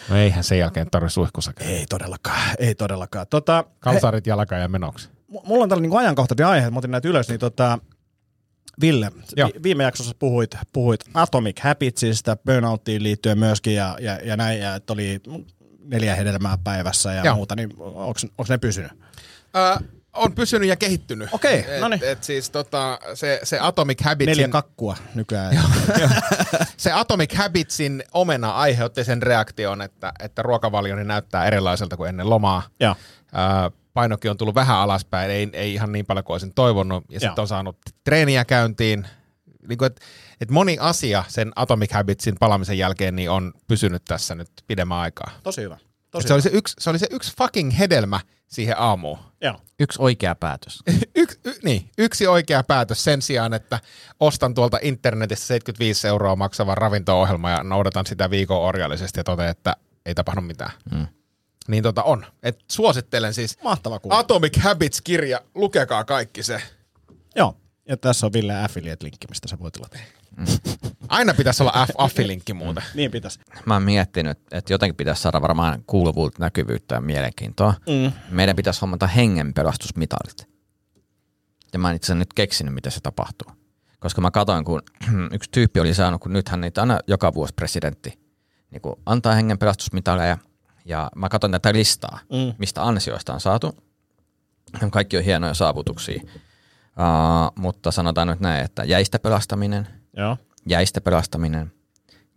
[0.10, 1.72] No eihän sen jälkeen tarvitse suihkussa käydä.
[1.74, 3.28] Ei todellakaan, ei todellakaan.
[3.30, 5.10] Tota, Kalsarit jalkaan ja menoksi.
[5.28, 7.80] Mulla on tällainen niinku ajankohtainen aihe, mä otin näitä ylös, niin tota,
[8.82, 9.50] Ville, Joo.
[9.54, 14.76] vi- viime jaksossa puhuit, puhuit Atomic Habitsista, burnouttiin liittyen myöskin ja, ja, ja näin, ja
[14.76, 15.22] että oli
[15.84, 17.36] neljä hedelmää päivässä ja Joo.
[17.36, 18.92] muuta, niin onko ne pysynyt?
[19.56, 21.30] Ö, on pysynyt ja kehittynyt.
[21.32, 22.04] Okei, Et- noniin.
[22.04, 24.32] Et siis tota, se, se Atomic Habitsin...
[24.32, 25.60] Neljä kakkua nykyään.
[26.78, 32.64] se Atomic Habitsin omena aiheutti sen reaktion, että, että ruokavalioni näyttää erilaiselta kuin ennen lomaa.
[32.80, 32.96] Joo.
[33.34, 37.04] Ää, painokin on tullut vähän alaspäin, ei, ei ihan niin paljon kuin olisin toivonut.
[37.10, 39.08] Ja sitten on saanut treeniä käyntiin.
[39.68, 40.02] Niin kuin, et,
[40.42, 45.32] et moni asia sen Atomic Habitsin palamisen jälkeen niin on pysynyt tässä nyt pidemmän aikaa.
[45.44, 45.76] Tosi hyvä.
[45.76, 46.52] Et Tosi se, oli hyvä.
[46.52, 49.18] se, yksi, se oli se yksi fucking hedelmä siihen aamuun.
[49.42, 49.62] Joo.
[49.80, 50.84] Yksi oikea päätös.
[51.16, 53.80] Yks, y, niin, yksi oikea päätös sen sijaan, että
[54.20, 59.76] ostan tuolta internetistä 75 euroa maksavan ravinto-ohjelma ja noudatan sitä viikon orjallisesti ja totean, että
[60.06, 60.72] ei tapahdu mitään.
[60.92, 61.08] Mm.
[61.68, 62.26] Niin tota on.
[62.44, 64.18] Et suosittelen siis Mahtava kuulla.
[64.18, 66.62] Atomic Habits-kirja, lukekaa kaikki se.
[67.36, 67.58] Joo.
[67.90, 69.98] Ja tässä on Ville affiliate-linkki, mistä sä voit tilata.
[71.08, 72.84] Aina pitäisi olla F- affilinkki muuten.
[72.94, 73.40] Niin pitäisi.
[73.66, 77.74] Mä oon miettinyt, että jotenkin pitäisi saada varmaan kuuluvuutta, näkyvyyttä ja mielenkiintoa.
[77.90, 78.12] Mm.
[78.30, 80.48] Meidän pitäisi hommata hengenpelastusmitalit.
[81.74, 83.52] Ja mä en itse nyt keksinyt, miten se tapahtuu.
[84.00, 84.82] Koska mä katsoin, kun
[85.36, 88.28] yksi tyyppi oli saanut, kun nythän niitä aina joka vuosi presidentti
[88.72, 90.38] niin antaa hengenpelastusmitaleja.
[90.88, 92.38] Ja mä katson tätä listaa, Mm.
[92.38, 92.54] mm.
[92.58, 93.76] mistä ansioista on saatu.
[94.92, 96.22] Kaikki on hienoja saavutuksia.
[96.24, 96.32] Uh,
[97.56, 100.38] mutta sanotaan nyt näin, että jäistä pelastaminen, Joo.
[100.66, 101.72] jäistä pelastaminen,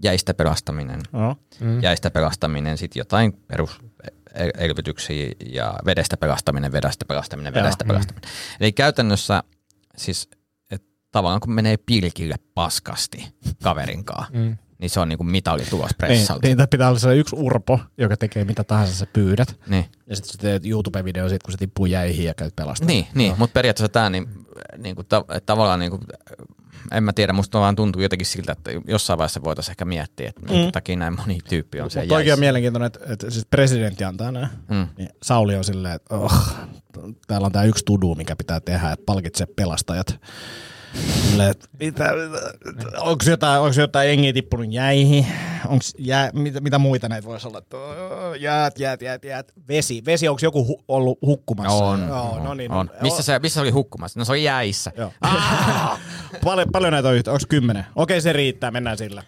[0.02, 1.36] jäistä pelastaminen, Joo.
[1.60, 1.82] mm.
[1.82, 7.64] jäistä pelastaminen, sitten jotain peruselvytyksiä ja vedestä pelastaminen, vedestä pelastaminen, Joo.
[7.64, 8.30] vedestä pelastaminen.
[8.60, 9.42] Eli käytännössä
[9.96, 10.28] siis,
[11.12, 14.56] tavallaan kun menee pilkille paskasti kaverinkaan, mm.
[14.80, 16.46] Niin se on niinku mitali tulos Niin, pressalta.
[16.46, 19.56] niin pitää olla se yksi urpo, joka tekee mitä tahansa sä pyydät.
[19.68, 22.88] Niin, Ja sitten sä teet YouTube-video siitä, kun se tippuu jäihin ja käyt pelastamaan.
[22.94, 23.34] niin, niin.
[23.38, 24.28] mutta periaatteessa tämä, niin,
[24.78, 26.02] niin kuin, ta- että tavallaan niin kuin,
[26.92, 30.40] en mä tiedä, musta vaan tuntuu jotenkin siltä, että jossain vaiheessa voitaisiin ehkä miettiä, että
[30.40, 30.72] minkä Mm.
[30.72, 32.40] takia näin moni tyyppi on siellä Mutta toikin on jäissä.
[32.40, 34.48] mielenkiintoinen, että, että siis presidentti antaa nämä.
[34.70, 34.86] Mm.
[34.98, 36.42] Niin Sauli on silleen, että oh,
[37.26, 40.20] täällä on tämä yksi tudu, mikä pitää tehdä, että palkitse pelastajat.
[41.30, 42.10] Silleen, että mitä,
[43.00, 45.26] onko jotain, onko jotain jengiä tippunut jäihin?
[45.68, 47.62] Onks jää, mitä, mitä, muita näitä voisi olla?
[48.40, 49.52] Jäät, jäät, jäät, jäät.
[49.68, 51.72] Vesi, vesi onko joku hu, ollut hukkumassa?
[51.84, 52.86] On, Joo, on, no niin, on.
[52.86, 54.20] no, Missä, se, missä se oli hukkumassa?
[54.20, 54.92] No se oli jäissä.
[54.96, 55.12] Joo.
[56.44, 57.86] paljon, paljon näitä on yhtä, onko kymmenen?
[57.96, 59.22] Okei, se riittää, mennään sillä.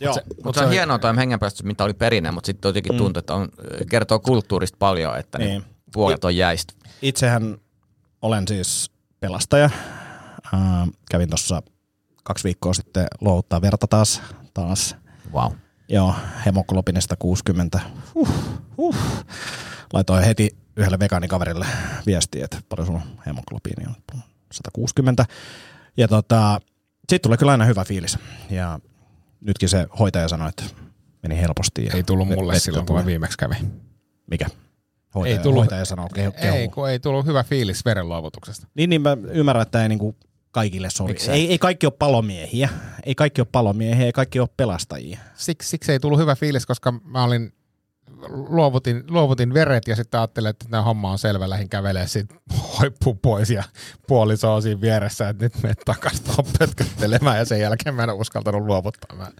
[0.00, 0.14] Joo.
[0.14, 3.34] se- Mutta se on hienoa toi hengenpelastus, mitä oli perinne, mutta sitten jotenkin tuntuu, että
[3.34, 3.48] on,
[3.90, 5.38] kertoo kulttuurista paljon, että.
[5.38, 5.64] Niin.
[5.92, 6.74] puolet on jäistä.
[7.02, 7.56] Itsehän
[8.22, 9.70] olen siis pelastaja.
[10.54, 11.62] Äh, kävin tuossa
[12.24, 14.22] kaksi viikkoa sitten luovuttaa verta taas.
[14.54, 14.96] taas.
[15.32, 15.52] Wow.
[15.88, 16.14] Joo,
[16.46, 17.80] hemoglobinista 60.
[18.14, 18.28] Huh,
[18.76, 18.96] huh.
[19.92, 21.66] Laitoin heti yhdelle vegaanikaverille
[22.06, 25.26] viestiä, että paljon sun hemoglobiini on 160.
[25.96, 26.60] Ja tota,
[27.08, 28.18] siitä tulee kyllä aina hyvä fiilis.
[28.50, 28.80] Ja
[29.40, 30.62] nytkin se hoitaja sanoi, että
[31.22, 31.84] meni helposti.
[31.86, 33.80] Ja Ei tullut mulle silloin, kun viimeksi kävin.
[34.30, 34.46] Mikä?
[35.14, 36.56] Hoitaja, Ei tullut- hoitaja sanoo, kehu, kehu.
[36.56, 38.66] Ei, kun ei tullut hyvä fiilis verenluovutuksesta.
[38.74, 40.16] Niin, niin mä ymmärrän, että ei niinku
[40.52, 41.14] kaikille sovi.
[41.30, 42.68] Ei, ei kaikki ole palomiehiä.
[43.02, 45.18] Ei kaikki ole palomiehiä, ei kaikki ole pelastajia.
[45.34, 47.52] Siksi, siksi ei tullut hyvä fiilis, koska mä olin
[48.28, 52.06] luovutin, luovutin veret ja sitten ajattelin, että tämä homma on selvä, lähin kävelee
[52.78, 53.64] hoippu pois ja
[54.08, 56.24] puoliso on siinä vieressä, että nyt me takaisin
[56.58, 59.16] pötköttelemään ja sen jälkeen mä en ole uskaltanut luovuttaa.
[59.16, 59.30] Mä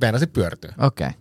[0.00, 0.74] meinasin pyörtyä.
[0.78, 1.06] Okei.
[1.06, 1.20] Okay.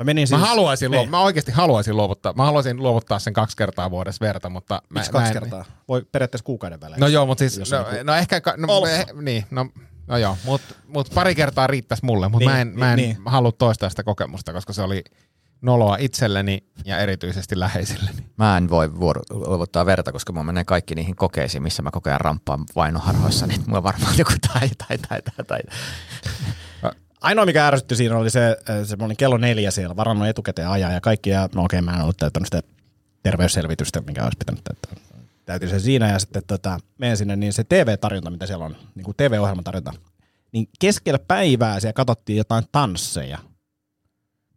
[0.00, 0.40] Mä menin Mä siis...
[0.48, 1.10] haluaisin, luo, Niin.
[1.10, 2.32] mä oikeasti haluaisin luovuttaa.
[2.32, 5.64] Mä haluaisin luovuttaa sen kaksi kertaa vuodessa verta, mutta mä, Miksi mä kaksi en, kertaa?
[5.88, 7.00] Voi periaatteessa kuukauden välein.
[7.00, 8.90] No joo, mutta siis, no, joku- no ehkä, no, Olfa.
[8.92, 9.66] eh, niin, no,
[10.06, 13.16] no joo, mutta mut pari kertaa riittäisi mulle, mutta Niin, mä en, mä en niin.
[13.26, 15.04] halua toistaa sitä kokemusta, koska se oli
[15.62, 18.18] noloa itselleni ja erityisesti läheisilleni.
[18.36, 22.10] Mä en voi vuoro- luovuttaa verta, koska mulla menee kaikki niihin kokeisiin, missä mä koko
[22.10, 25.60] ajan ramppaan vainoharhoissa, niin mulla varmaan joku tai, tai, tai, tai, tai.
[27.20, 30.92] Ainoa, mikä ärsytti siinä oli se, se mä olin kello neljä siellä, varannut etukäteen ajaa
[30.92, 32.62] ja kaikki, ja no okei, mä en ollut täyttänyt sitä
[33.22, 35.20] terveysselvitystä, mikä olisi pitänyt täyttää.
[35.46, 39.04] Täytin se siinä ja sitten tota, menen sinne, niin se TV-tarjonta, mitä siellä on, niin
[39.04, 39.92] kuin TV-ohjelman tarjonta,
[40.52, 43.38] niin keskellä päivää siellä katsottiin jotain tansseja.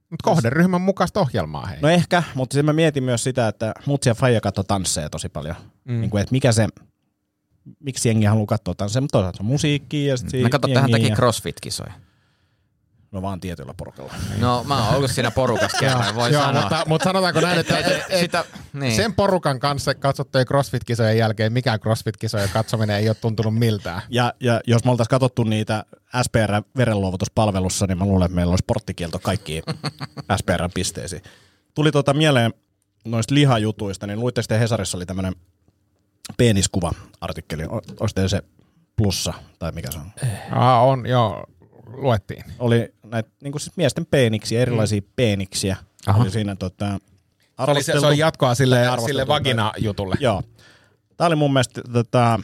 [0.09, 1.77] Mutta kohderyhmän mukaista ohjelmaa, hei.
[1.81, 5.29] No ehkä, mutta sitten mä mietin myös sitä, että mutsi ja Faija katsoi tansseja tosi
[5.29, 5.55] paljon.
[5.85, 5.93] Mm.
[5.93, 6.01] Mm.
[6.01, 6.67] Niin kuin, että mikä se,
[7.79, 10.91] miksi jengi haluaa katsoa tansseja, mutta toisaalta se on musiikkia ja sitten Mä katson, tähän
[10.91, 11.93] teki ja- crossfit-kisoja.
[13.13, 14.13] No vaan tietyllä porukalla.
[14.39, 16.61] No mä oon ollut siinä porukassa kerran, voi Joo, sanoa.
[16.61, 18.95] mutta, mutta sanotaanko näin, että et, et, Sitä, niin.
[18.95, 24.01] sen porukan kanssa katsottujen CrossFit-kisojen jälkeen mikään CrossFit-kisojen katsominen ei ole tuntunut miltään.
[24.09, 25.85] Ja, ja jos me oltaisiin katsottu niitä
[26.23, 29.63] SPR-verenluovutuspalvelussa, niin mä luulen, että meillä olisi sporttikielto kaikkiin
[30.37, 31.21] SPR-pisteisiin.
[31.73, 32.53] Tuli tuota mieleen
[33.05, 35.35] noista lihajutuista, niin luitte sitten Hesarissa oli tämmöinen
[36.37, 37.63] peniskuva-artikkeli.
[37.65, 38.43] O- Onko teillä se
[38.95, 40.11] plussa tai mikä se on?
[40.51, 41.43] Aa, on, joo,
[41.87, 42.43] luettiin.
[42.59, 45.07] Oli näitä niin siis miesten peeniksiä, erilaisia mm.
[45.15, 45.77] peeniksiä.
[46.07, 46.21] Aha.
[46.21, 46.99] Oli siinä tota,
[47.65, 50.15] Se oli, se, se oli jatkoa sille, sille vagina-jutulle.
[50.19, 50.43] Joo.
[51.17, 52.39] Tämä oli mun mielestä tota,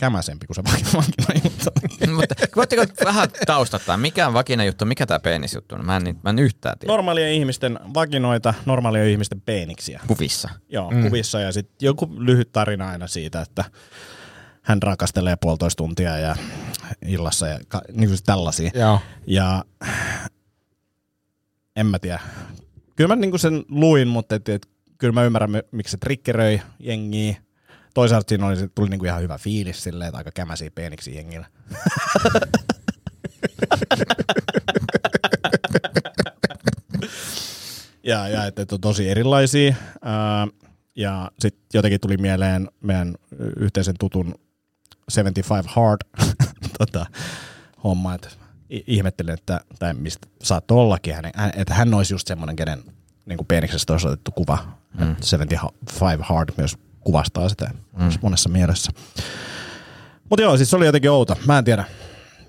[0.00, 0.62] kämäsempi kuin se
[0.98, 1.70] vagina juttu.
[2.16, 5.86] Mutta voitteko vähän taustattaa, mikä on vakina juttu, mikä tämä penisjuttu on?
[5.86, 6.92] Mä en, mä en yhtään tiedä.
[6.92, 10.00] Normaalien ihmisten vaginoita, normaalien ihmisten peeniksiä.
[10.06, 10.48] Kuvissa.
[10.68, 11.02] Joo, mm.
[11.02, 13.64] kuvissa ja sitten joku lyhyt tarina aina siitä, että
[14.62, 16.36] hän rakastelee puolitoista tuntia ja
[17.06, 18.70] illassa ja ka, niin kuin tällaisia.
[18.74, 19.00] Joo.
[19.26, 19.64] Ja
[21.76, 22.20] en mä tiedä.
[22.96, 24.68] Kyllä mä niinku sen luin, mutta et, et,
[24.98, 27.36] kyllä mä ymmärrän, mi- miksi se triggeröi jengiä.
[27.94, 31.46] Toisaalta siinä oli, tuli niinku ihan hyvä fiilis silleen, että aika kämäsiä peeniksi jengillä.
[38.02, 39.74] ja, ja että et on tosi erilaisia.
[40.02, 40.48] Ää,
[40.96, 43.14] ja sitten jotenkin tuli mieleen meidän
[43.56, 44.34] yhteisen tutun
[45.08, 46.00] 75 Hard
[46.78, 47.06] tota,
[47.84, 48.28] homma, että
[48.72, 52.82] i- ihmettelin, että tai mistä saattoi ollakin hänen, hän- että hän olisi just semmoinen, kenen
[53.26, 54.58] niin peeniksestä olisi otettu kuva.
[54.98, 55.16] Mm.
[55.20, 58.10] 75 Hard myös kuvastaa sitä mm.
[58.22, 58.92] monessa mielessä.
[60.30, 61.36] Mutta joo, siis se oli jotenkin outo.
[61.46, 61.84] Mä en tiedä,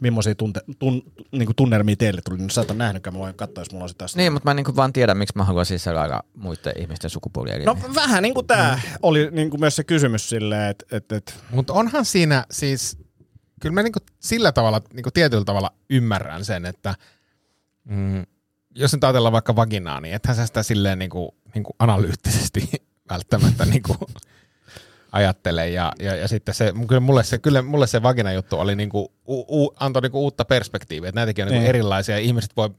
[0.02, 2.38] millaisia tunte, tun, niin kuin tunnelmia teille tuli.
[2.52, 4.18] Sä et ole nähnytkään, mä voin katsoa, jos mulla on se tässä.
[4.18, 7.66] Niin, mutta mä en niinku vaan tiedä, miksi mä haluaisin sellailla muiden ihmisten sukupuolia.
[7.66, 8.98] No vähän niin kuin tämä mm.
[9.02, 12.98] oli niin kuin myös se kysymys silleen, että et, et, Mutta onhan siinä siis,
[13.60, 16.96] kyllä mä niinku sillä tavalla, niinku tietyllä tavalla ymmärrän sen, että
[17.84, 18.26] mm,
[18.76, 22.70] jos nyt ajatellaan vaikka vaginaa, niin ethän sä sitä silleen niinku, niinku analyyttisesti
[23.12, 23.96] välttämättä niinku
[25.12, 25.70] ajattele.
[25.70, 29.64] Ja, ja, ja sitten se, kyllä mulle se, kyllä mulle se vagina-juttu oli niinku, u,
[29.66, 31.70] u, antoi niinku uutta perspektiiviä, että näitäkin on niinku Niin.
[31.70, 32.70] erilaisia, ihmiset voi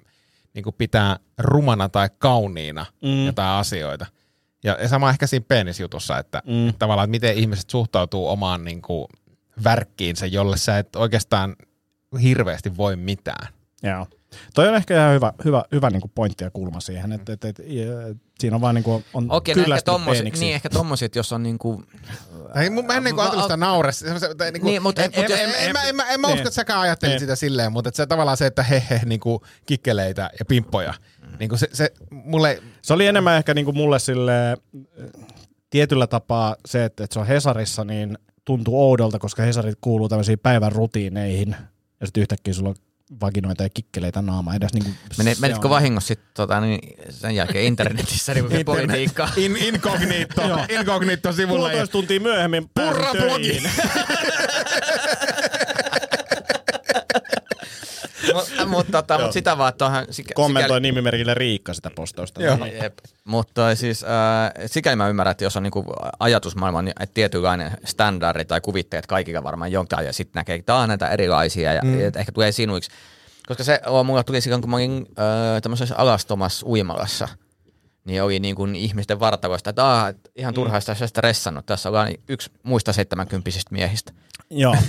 [0.54, 3.26] niinku pitää rumana tai kauniina Mm.
[3.26, 4.06] jotain asioita.
[4.64, 6.52] Ja, ja sama ehkä siinä penisjutussa, että Mm.
[6.52, 6.72] mm.
[6.78, 9.06] tavallaan, että miten ihmiset suhtautuu omaan niin kuin,
[9.64, 11.56] värkkiinsä, jolle sä et oikeastaan
[12.22, 13.48] hirveästi voi mitään.
[13.82, 14.06] Joo.
[14.54, 17.48] Toi on ehkä ihan hyvä, hyvä, hyvä niin kuin pointti ja kulma siihen, että, että,
[17.48, 17.86] että ja,
[18.40, 20.44] siinä on vaan niin kuin, on Okei, no ehkä tommoset, peeniksi.
[20.44, 21.82] niin ehkä tommoset, jos on niinku,
[22.62, 24.06] Ei, mun, mä en niin kuin ajatellut sitä nauressa.
[24.06, 26.34] Niin, kuin, Niin, mutta en, et- mut en, en, en, en, mä- en mä niin.
[26.34, 27.20] usko, että säkään ajattelit Niin.
[27.20, 30.94] sitä silleen, mutta että se tavallaan se, että he, he niin kuin kikkeleitä ja pimppoja.
[31.38, 34.32] Niin kuin se, se, mulle, Se oli enemmän ehkä niin kuin mulle sille
[35.70, 40.38] tietyllä tapaa se, että, että se on Hesarissa, niin tuntuu oudolta, koska Hesarit kuuluu tämmöisiin
[40.38, 41.56] päivän rutiineihin,
[42.00, 42.74] ja sitten yhtäkkiä sulla on
[43.20, 44.72] vaginoita ja kikkeleitä naama edes.
[44.74, 49.30] Niin kuin, Menet, menitkö on- vahingossa sit, tota, niin sen jälkeen internetissä niin Internet- politiikkaa?
[49.44, 50.64] in, incognito, Joo.
[50.68, 51.58] incognito sivulla.
[51.60, 53.62] Puolitoista tuntia myöhemmin Purra blogi.
[58.34, 60.06] mutta mut, tota, mut sitä vaan, että onhan...
[60.10, 62.42] Sikä, Kommentoi nimimerkillä Riikka sitä postausta.
[62.42, 62.56] Joo.
[62.56, 62.98] Niin, Jep.
[63.24, 64.10] Mutta siis äh,
[64.66, 65.84] sikäli mä ymmärrän, että jos on niinku
[66.20, 70.88] ajatusmaailma, niin että tietynlainen standardi tai kuvitteet kaikilla varmaan jotain, ja sitten näkee, että on
[70.88, 72.00] näitä erilaisia, ja mm.
[72.00, 72.90] et ehkä tulee sinuiksi.
[73.46, 77.28] Koska se oh, mulla tuli silloin, kun mä olin äh, tämmöisessä alastomassa uimalassa,
[78.04, 81.06] niin oli niin kuin ihmisten vartaloista, että ah, et ihan turhaa sitä mm.
[81.06, 81.66] stressannut.
[81.66, 84.12] Tässä ollaan yksi muista 70 miehistä.
[84.50, 84.76] Joo.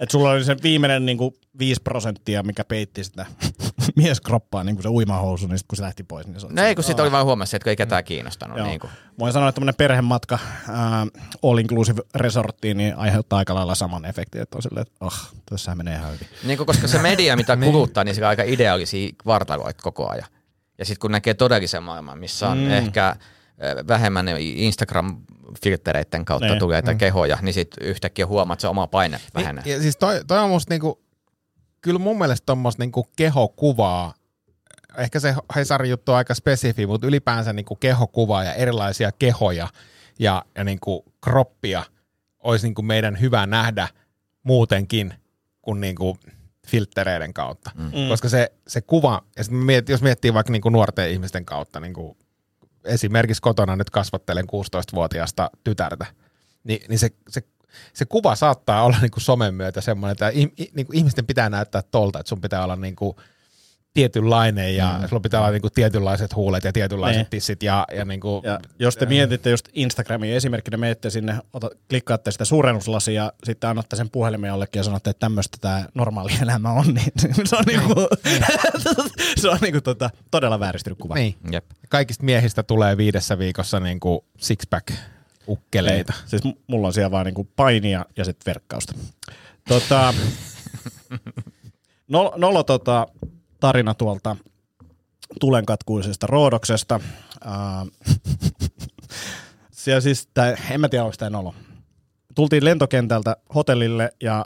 [0.00, 3.26] Et sulla oli se viimeinen niin kuin 5 prosenttia, mikä peitti sitä
[3.96, 6.74] mieskroppaa, niin kuin se uimahousu, niin sit kun se lähti pois, niin se No ei,
[6.74, 8.58] kun sitten oli vaan huomassa, että ei ketään kiinnostanut.
[8.58, 8.66] Joo.
[8.66, 8.90] Niin kuin.
[9.18, 11.06] Voin sanoa, että tämmöinen perhematka ää,
[11.42, 15.14] all inclusive resorttiin niin aiheuttaa aika lailla saman efektin, että on silleen, että oh,
[15.50, 16.28] tässähän menee ihan hyvin.
[16.44, 20.28] Niin kuin, koska se media, mitä kuluttaa, niin se on aika ideaalisia vartaloita koko ajan.
[20.78, 22.70] Ja sitten kun näkee todellisen maailman, missä on Mm.
[22.70, 23.16] ehkä
[23.88, 26.58] vähemmän Instagram-filtereiden kautta Niin.
[26.58, 26.98] tulee mm.
[26.98, 29.64] kehoja, niin sitten yhtäkkiä huomaat, että se oma paine vähenee.
[29.66, 31.02] Ja siis toi, toi on musta niinku,
[31.80, 34.14] kyllä mun mielestä tommoista niinku kehokuvaa,
[34.98, 39.68] ehkä se Hesarin juttu on aika spesifi, mutta ylipäänsä niinku kehokuvaa ja erilaisia kehoja
[40.18, 41.82] ja, ja niinku kroppia
[42.38, 43.88] olisi niinku meidän hyvä nähdä
[44.42, 45.14] muutenkin
[45.62, 46.18] kuin niinku
[46.66, 47.70] filttereiden kautta.
[47.74, 48.08] Mm.
[48.08, 52.16] Koska se, se kuva, ja sit mietin, jos miettii vaikka niinku nuorten ihmisten kautta, niinku
[52.86, 56.06] esimerkiksi kotona nyt kasvattelen 16-vuotiaasta tytärtä,
[56.64, 57.42] niin, niin se, se,
[57.92, 60.30] se kuva saattaa olla niin kuin somen myötä semmoinen, että
[60.74, 63.16] niin kuin ihmisten pitää näyttää tolta, että sun pitää olla niin kuin
[63.96, 65.08] tietynlainen ja mm.
[65.08, 67.30] sulla pitää olla niin kuin tietynlaiset huulet ja tietynlaiset Niin.
[67.30, 71.70] tissit ja, ja, niin kuin, Ja jos te mietitte just Instagramin esimerkkinä, menette sinne, ota,
[71.88, 76.32] klikkaatte sitä suurennuslasia ja sitten annatte sen puhelimen jollekin ja sanotte, että tämmöistä tämä normaali
[76.42, 77.12] elämä on, niin
[77.44, 77.94] se on, niinku,
[79.40, 81.14] se on niinku tota, todella vääristynyt kuva.
[81.14, 81.34] niin.
[81.52, 81.64] Jep.
[81.88, 84.94] Kaikista miehistä tulee viidessä viikossa niin kuin six-pack
[85.48, 86.12] ukkeleita.
[86.12, 86.28] Niin.
[86.28, 88.94] Siis mulla on siellä vaan niinku painia ja sitten verkkausta.
[89.68, 90.14] Tota,
[92.08, 93.06] nolo, nolo tota,
[93.66, 94.36] tarina tuolta
[95.40, 97.00] tulenkatkuisesta Roodoksesta.
[99.70, 101.38] Siellä siis, tää, en mä tiedä, onko tämä.
[102.34, 104.44] Tultiin lentokentältä hotellille ja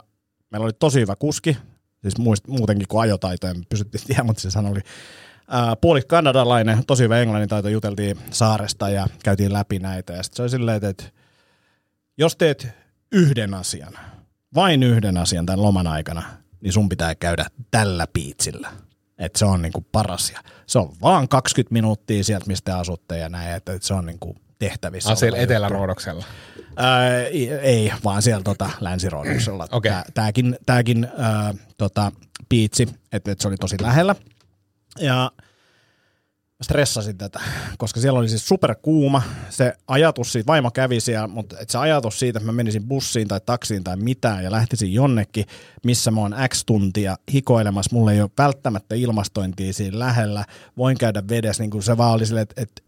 [0.51, 1.57] meillä oli tosi hyvä kuski.
[2.01, 4.81] Siis muist, muutenkin kuin ajotaito, en pysyttiin tiedä, mutta sanoi oli
[5.81, 10.13] puoli kanadalainen, tosi hyvä englannin taito, juteltiin saaresta ja käytiin läpi näitä.
[10.13, 11.03] Ja sitten se oli silleen, että
[12.17, 12.67] jos teet
[13.11, 13.93] yhden asian,
[14.55, 16.23] vain yhden asian tämän loman aikana,
[16.61, 18.71] niin sun pitää käydä tällä piitsillä.
[19.21, 20.31] Että se on niinku paras.
[20.31, 24.05] Ja se on vaan 20 minuuttia sieltä, mistä asutte ja näin, että, että se on
[24.05, 25.11] niinku tehtävissä.
[25.11, 25.37] Ah, siellä.
[25.37, 26.25] Etelä-Ruodoksella.
[26.77, 27.17] Ää,
[27.61, 29.67] ei- vaan siellä tota, länsiroiduksella.
[29.71, 29.91] Okei.
[29.91, 32.11] Tää, tääkin tääkin ää, tota,
[32.49, 34.15] piitsi, että et se oli tosi lähellä.
[34.99, 35.31] Ja
[36.63, 37.39] stressasin tätä,
[37.77, 39.21] koska siellä oli siis superkuuma.
[39.49, 43.41] Se ajatus siitä, vaimo kävi siellä, mutta se ajatus siitä, että mä menisin bussiin tai
[43.45, 45.45] taksiin tai mitään ja lähtisin jonnekin,
[45.83, 47.95] missä mä oon X tuntia hikoilemassa.
[47.95, 50.45] Mulla ei ole välttämättä ilmastointia siinä lähellä.
[50.77, 52.81] Voin käydä vedessä, niin kuin se vaan oli silleen, että, että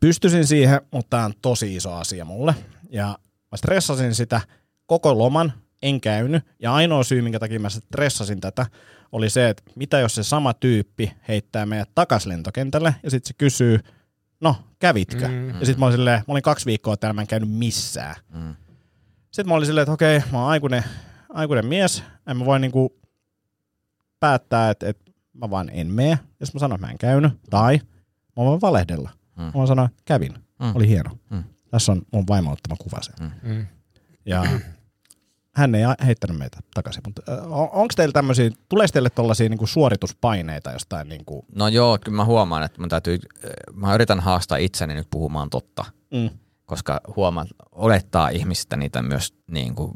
[0.00, 2.54] pystyisin siihen, mutta tämä on tosi iso asia mulle.
[2.90, 3.18] Ja
[3.52, 4.40] mä stressasin sitä
[4.86, 5.52] koko loman,
[5.82, 6.44] en käynyt.
[6.60, 8.66] Ja ainoa syy, minkä takia mä stressasin tätä,
[9.12, 13.34] oli se, että mitä jos se sama tyyppi heittää meidät takas lentokentälle ja sitten se
[13.38, 13.80] kysyy,
[14.40, 15.28] no kävitkö?
[15.28, 15.48] Mm.
[15.48, 18.14] Ja sitten mä olin silleen, mä olin kaksi viikkoa täällä, mä en käynyt missään.
[18.34, 18.54] Mm.
[19.30, 20.84] Sitten mä olin silleen, että okei, mä oon aikuinen,
[21.28, 23.00] aikuinen mies, en mä voi niinku
[24.20, 27.80] päättää, että, että mä vaan en mene, jos mä sanon, että mä en käynyt, tai
[28.36, 29.10] mä voin valehdella.
[29.36, 29.42] Mm.
[29.42, 30.72] Mä voin sanoa, että kävin, Mm.
[30.76, 31.10] oli hieno.
[31.30, 31.44] Mm.
[31.70, 33.12] Tässä on mun vaimo ottama kuva se.
[33.42, 33.66] Mm.
[34.26, 34.42] Ja
[35.54, 37.02] hän ei heittänyt meitä takaisin.
[37.06, 42.16] Mutta on, onko teillä tämmöisiä, tulee teille tuollaisia niinku suorituspaineita jostain niinku, No joo, kyllä
[42.16, 43.18] mä huomaan, että mun täytyy,
[43.72, 45.84] mä yritän haastaa itseni nyt puhumaan totta,
[46.14, 46.30] mm,
[46.66, 49.92] koska huomaan, olettaa ihmisistä niitä myös niin kuin,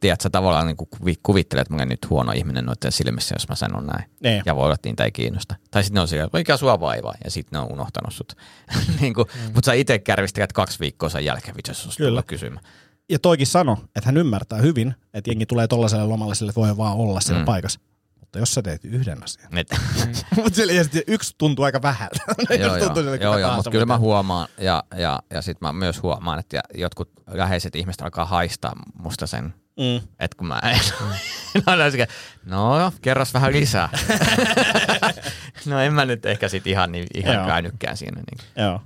[0.00, 3.48] tiedätkö, tavallaan niin kuin kuvi- kuvittelee, että mä olen nyt huono ihminen noiden silmissä, jos
[3.48, 4.10] mä sanon näin.
[4.22, 5.54] niin, Ja voi olla, että niitä ei kiinnosta.
[5.70, 8.32] Tai sitten ne on siellä, mikä sua vaivaa, ja sitten ne on unohtanut sut.
[9.00, 9.40] niin kuin, mm.
[9.54, 12.10] Mutta sä itse kärvistelet kaksi viikkoa sen jälkeen, vitsi, jos Kyllä.
[12.10, 12.64] tulla kysymään.
[13.08, 16.76] Ja toikin sano, että hän ymmärtää hyvin, että jengi tulee tollaiselle lomalle sille, että voi
[16.76, 17.46] vaan olla siellä Mm.
[17.46, 17.80] paikassa.
[18.20, 19.58] Mutta jos sä teet yhden asian.
[19.58, 19.68] Et,
[20.36, 22.20] mutta sille ja yksi tuntuu aika vähältä.
[22.58, 25.72] joo, joo, Tuntuu joo, joo tahansa mutta kyllä mä huomaan, ja, ja, ja sitten mä
[25.72, 30.08] myös huomaan, että jotkut läheiset ihmiset alkaa haistaa musta sen Mm.
[30.18, 30.80] että kun mä en,
[31.66, 32.06] aina sekä,
[32.44, 33.88] no kerros vähän lisää.
[35.66, 37.46] no en mä nyt ehkä sit ihan, niin, ihan Joo.
[37.46, 38.20] käynytkään siinä.
[38.30, 38.64] Niin.
[38.64, 38.80] Joo.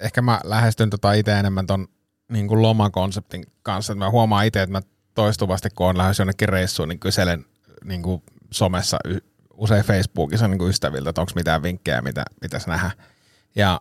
[0.00, 1.88] Ehkä mä lähestyn tota itse enemmän ton
[2.32, 3.94] niin kuin lomakonseptin kanssa.
[3.94, 4.82] Mä huomaan itse, että mä
[5.14, 7.44] toistuvasti, kun on lähes jonnekin reissuun, niin kyselen
[7.84, 8.98] niin kuin somessa,
[9.54, 12.90] usein Facebookissa niin kuin ystäviltä, että onko mitään vinkkejä, mitä pitäisi nähdä.
[13.56, 13.80] Ja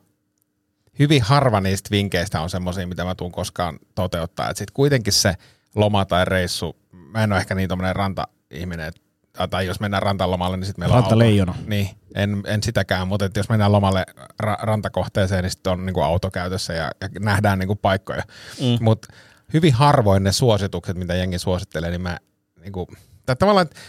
[0.99, 4.47] hyvin harva niistä vinkkeistä on semmoisia, mitä mä tuun koskaan toteuttaa.
[4.47, 5.33] Sitten kuitenkin se
[5.75, 9.00] loma tai reissu, mä en ole ehkä niin tommonen ranta-ihminen, että
[9.49, 11.09] tai jos mennään rantalomalle, niin sitten meillä on auto.
[11.09, 11.55] Rantaleijona.
[11.65, 14.05] Niin, en, en sitäkään, mutta että jos mennään lomalle
[14.43, 18.23] ra- rantakohteeseen, niin sitten on niinku auto käytössä ja, ja nähdään niinku paikkoja.
[18.59, 18.83] Mm.
[18.83, 19.07] Mutta
[19.53, 22.17] hyvin harvoin ne suositukset, mitä jengi suosittelee, niin mä
[22.61, 22.87] niinku,
[23.25, 23.79] tai tavallaan, että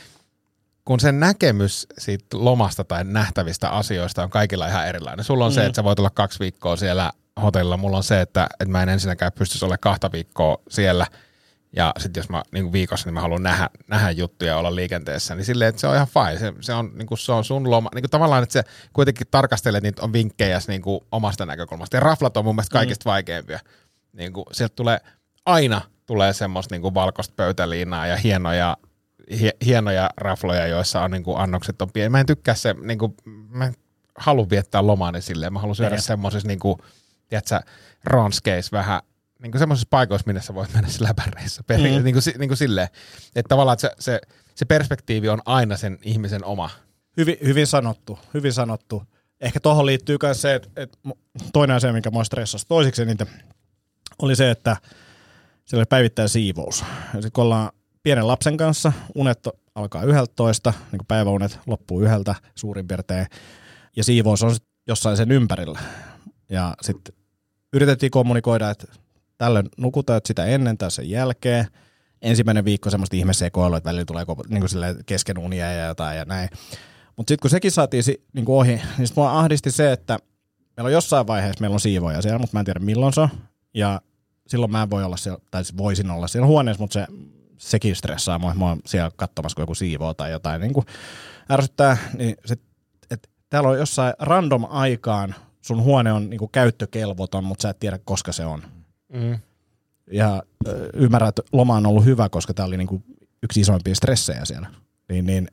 [0.85, 5.25] kun sen näkemys siitä lomasta tai nähtävistä asioista on kaikilla ihan erilainen.
[5.25, 5.55] Sulla on mm.
[5.55, 7.77] se, että sä voit olla kaksi viikkoa siellä hotellilla.
[7.77, 11.07] Mulla on se, että, että mä en ensinnäkään pystyisi olemaan kahta viikkoa siellä.
[11.77, 15.35] Ja sitten jos mä niin viikossa, niin mä haluan nähdä, nähdä juttuja ja olla liikenteessä,
[15.35, 16.39] niin silleen, että se on ihan fine.
[16.39, 17.91] Se, se, on, niin kuin, se on sun loma.
[17.95, 21.97] Niin kuin tavallaan, että se kuitenkin tarkastelet niitä on vinkkejä niin kuin omasta näkökulmasta.
[21.97, 23.11] Ja raflat on mun mielestä kaikista mm.
[23.11, 23.61] vaikeimpia.
[24.13, 24.99] Niin kuin, sieltä tulee,
[25.47, 28.77] aina tulee semmoista niin kuin valkoista pöytäliinaa ja hienoja,
[29.41, 32.09] hie, hienoja rafloja, joissa on niin kuin annokset on pieni.
[32.09, 33.15] Mä en tykkää se, niin kuin,
[33.49, 33.75] mä en
[34.19, 35.53] halua viettää lomaani silleen.
[35.53, 36.03] Mä haluan syödä Ei.
[36.03, 36.79] semmoisissa, niin kuin,
[37.29, 37.61] tiedätkö,
[38.05, 39.01] ronskeissa vähän,
[39.43, 41.63] niin kuin semmoisissa paikoissa, minne sä voit mennä läpäreissä.
[41.67, 41.85] Per, Mm.
[42.05, 42.89] niin, kuin, si- niin kuin silleen,
[43.37, 44.21] että tavallaan että se, se,
[44.55, 46.71] se perspektiivi on aina sen ihmisen oma.
[47.17, 49.03] Hyvin, hyvin sanottu, hyvin sanottu.
[49.41, 50.99] Ehkä tuohon liittyy myös se, että, että
[51.53, 53.27] toinen asia, mikä mua stressasi toisiksi eniten,
[54.19, 54.77] oli se, että
[55.65, 56.81] siellä oli päivittäin siivous.
[56.81, 57.71] Ja sitten kun ollaan
[58.03, 59.39] pienen lapsen kanssa, unet
[59.75, 63.27] alkaa 11, niin kuin päiväunet loppuu yhdeltä suurin piirtein,
[63.97, 64.57] ja siivous on
[64.89, 65.79] jossain sen ympärillä.
[66.49, 67.15] Ja sitten
[67.73, 68.87] yritettiin kommunikoida, että
[69.43, 71.67] tällöin nukutaan että sitä ennen tai sen jälkeen.
[72.23, 76.49] Ensimmäinen viikko semmoista ihmesekoilua, että välillä tulee niin silleen kesken unia ja jotain ja näin.
[77.17, 80.19] Mutta sitten kun sekin saatiin niin kuin ohi, niin sit mua ahdisti se, että
[80.77, 83.29] meillä on jossain vaiheessa, meillä on siivoja siellä, mutta mä en tiedä milloin se on.
[83.75, 84.01] Ja
[84.47, 87.07] silloin mä voi olla siellä, tai siis voisin olla siellä huoneessa, mutta se,
[87.59, 90.87] sekin stressaa mua, mä oon siellä katsomassa, kun joku siivoo tai jotain niin kuin
[91.51, 91.97] ärsyttää.
[92.19, 92.61] Niin sit,
[93.11, 97.81] et täällä on jossain random aikaan, sun huone on niin kuin käyttökelvoton, mutta sä et
[97.81, 98.63] tiedä, koska se on.
[99.12, 99.38] Mm.
[100.11, 100.42] Ja
[100.94, 103.03] ymmärrän, että loma on ollut hyvä, koska tämä oli niinku
[103.42, 104.70] yksi isoimpia stressejä siellä.
[105.09, 105.48] Niin, niin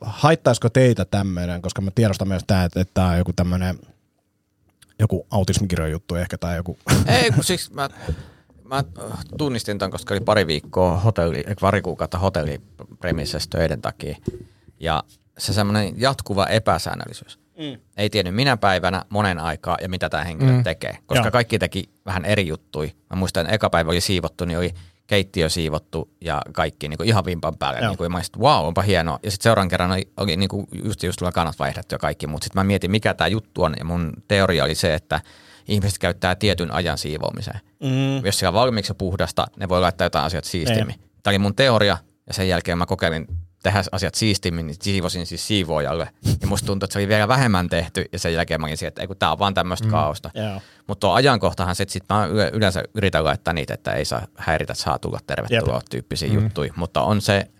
[0.00, 3.78] haittaisiko teitä tämmöinen, koska mä tiedostan myös tämä, että, tämä on joku tämmöinen
[4.98, 6.78] joku autismikirjan juttu ehkä tai joku.
[7.06, 7.88] Ei, kun siis mä,
[8.64, 8.84] mä
[9.38, 14.16] tunnistin ton, koska oli pari viikkoa hotelli, pari kuukautta hotellipremisessä töiden takia.
[14.80, 15.04] Ja
[15.38, 17.45] se semmoinen jatkuva epäsäännöllisyys.
[17.58, 17.80] Mm.
[17.96, 20.64] Ei tiennyt minä päivänä, monen aikaa ja mitä tämä henkilö mm.
[20.64, 20.98] tekee.
[21.06, 21.30] Koska Joo.
[21.30, 22.92] kaikki teki vähän eri juttui.
[23.10, 24.74] Mä muistan, että eka päivä oli siivottu, niin oli
[25.06, 27.80] keittiö siivottu ja kaikki niin kuin ihan vimpan päälle.
[27.80, 29.18] Niin kuin, mä olisin, wow, onpa hienoa.
[29.22, 32.26] Ja sitten seuraavan kerran oli, oli niin kuin just, just tulla kannat vaihdettu ja kaikki.
[32.26, 33.74] Mutta sitten mä mietin, mikä tämä juttu on.
[33.78, 35.20] Ja mun teoria oli se, että
[35.68, 37.60] ihmiset käyttää tietyn ajan siivoamiseen.
[37.82, 38.26] Mm.
[38.26, 40.94] Jos siellä on valmiiksi puhdasta, ne voi laittaa jotain asiat siistimmin.
[41.22, 43.26] Tämä oli mun teoria ja sen jälkeen mä kokeilin
[43.66, 46.08] tehdä asiat siistimmin, niin siivosin siis siivoojalle.
[46.40, 49.00] Ja musta tuntui, että se oli vielä vähemmän tehty, ja sen jälkeen mä olin että
[49.00, 49.90] ei kun tää on vaan tämmöistä mm.
[49.90, 50.30] kaaosta.
[50.36, 50.62] Yeah.
[50.86, 54.72] Mutta tuo ajankohtahan se, että sit mä yleensä yritän laittaa niitä, että ei saa häiritä,
[54.72, 55.84] että saa tulla tervetuloa yep.
[55.90, 56.34] tyyppisiä mm.
[56.34, 56.72] juttuja.
[56.76, 57.50] Mutta on se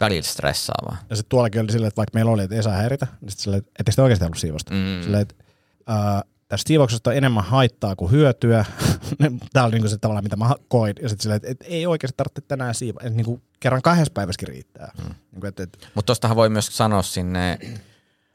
[0.00, 0.96] välillä stressaavaa.
[1.10, 3.42] Ja sitten tuollakin oli silleen, että vaikka meillä oli, että ei saa häiritä, niin sitten
[3.42, 4.74] silleen, että ei oikeasti ollut siivosta.
[4.74, 5.02] Mm.
[5.02, 5.34] Silleen, että
[5.90, 8.64] uh, tästä siivouksesta on enemmän haittaa kuin hyötyä.
[9.52, 10.94] Tämä oli niinku se tavallaan, mitä mä koin.
[11.02, 13.00] Ja sitten silleen, että, että ei oikeasti tarvitse tänään siivoa.
[13.04, 14.92] Että niinku kerran kahdessa päivässäkin riittää.
[14.98, 15.14] Mm.
[15.32, 17.58] Niinku, että, että, Mutta tostahan voi myös sanoa sinne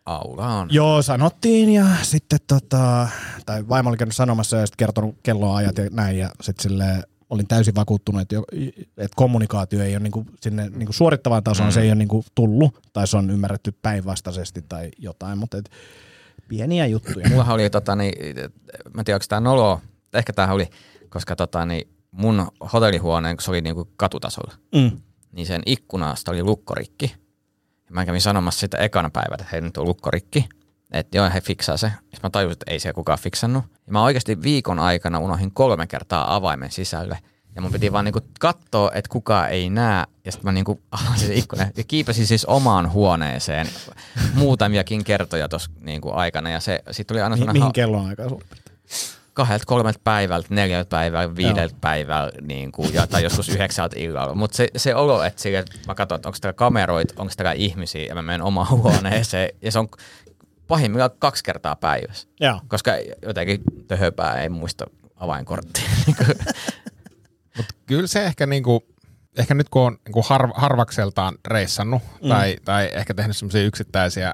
[0.06, 0.68] aulaan.
[0.72, 3.08] Joo, sanottiin ja sitten tota,
[3.46, 7.48] tai vaimo oli käynyt sanomassa ja sitten kertonut kelloajat ja näin ja sitten silleen, olin
[7.48, 8.44] täysin vakuuttunut, että, jo,
[8.98, 11.74] että kommunikaatio ei ole niin kuin sinne niin kuin suorittavaan tasoon, mm.
[11.74, 15.70] se ei ole niin kuin tullut tai se on ymmärretty päinvastaisesti tai jotain, mutta et,
[16.48, 17.30] pieniä juttuja.
[17.30, 18.36] Mulla oli, tota, niin,
[18.94, 19.82] mä en tiedä, onko tämä nolo,
[20.14, 20.68] ehkä tämä oli,
[21.10, 24.92] koska tota, niin, mun hotellihuoneen, kun se oli niin kuin katutasolla, mm.
[25.32, 27.16] niin sen ikkunasta oli lukkorikki.
[27.90, 30.50] Ja mä kävin sanomassa sitä ekana päivänä, että hei nyt on lukkorikki.
[30.92, 31.88] Että joo, he fiksaa se.
[31.88, 33.64] Ja mä tajusin, että ei se kukaan fiksannut.
[33.88, 37.20] Ja mä oikeasti viikon aikana unohin kolme kertaa avaimen sisälle.
[37.56, 40.06] Ja mun piti vaan niinku katsoa, että kukaan ei näe.
[40.26, 43.68] Ja sitten mä niinku avasin se ikkuna ja kiipesin siis omaan huoneeseen
[44.34, 46.50] muutamiakin kertoja tuossa niinku aikana.
[46.50, 48.44] Ja se sit tuli aina Mi- Mihin ha- kellon aikaa sulla
[49.40, 54.36] kahdelta, kolmelta päivältä, neljältä päivältä, viideltä päivältä niin kuin, ja, tai joskus yhdeksältä illalla.
[54.36, 57.52] Mutta se, se olo, että, sille, että mä katson, että onko täällä kameroita, onko täällä
[57.52, 59.50] ihmisiä ja mä menen omaan huoneeseen.
[59.62, 59.90] Ja se on
[60.68, 62.28] pahimmillaan kaksi kertaa päivässä.
[62.40, 62.62] Joo.
[62.68, 65.90] Koska jotenkin töhöpää ei muista avainkorttia.
[67.58, 68.84] Mutta kyllä se ehkä niinku,
[69.38, 72.30] ehkä nyt kun on niinku har, harvakseltaan reissannut mm.
[72.30, 74.34] tai, tai ehkä tehnyt semmoisia yksittäisiä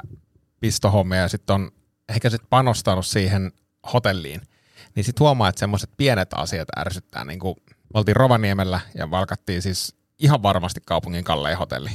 [0.60, 1.72] pistohommia ja sitten on
[2.10, 3.52] ehkä sit panostanut siihen
[3.94, 4.42] hotelliin,
[4.96, 7.26] niin sitten huomaa, että semmoiset pienet asiat ärsyttää.
[7.26, 11.90] Niin kuin, me oltiin Rovaniemellä ja valkattiin siis ihan varmasti kaupungin kallein hotelli.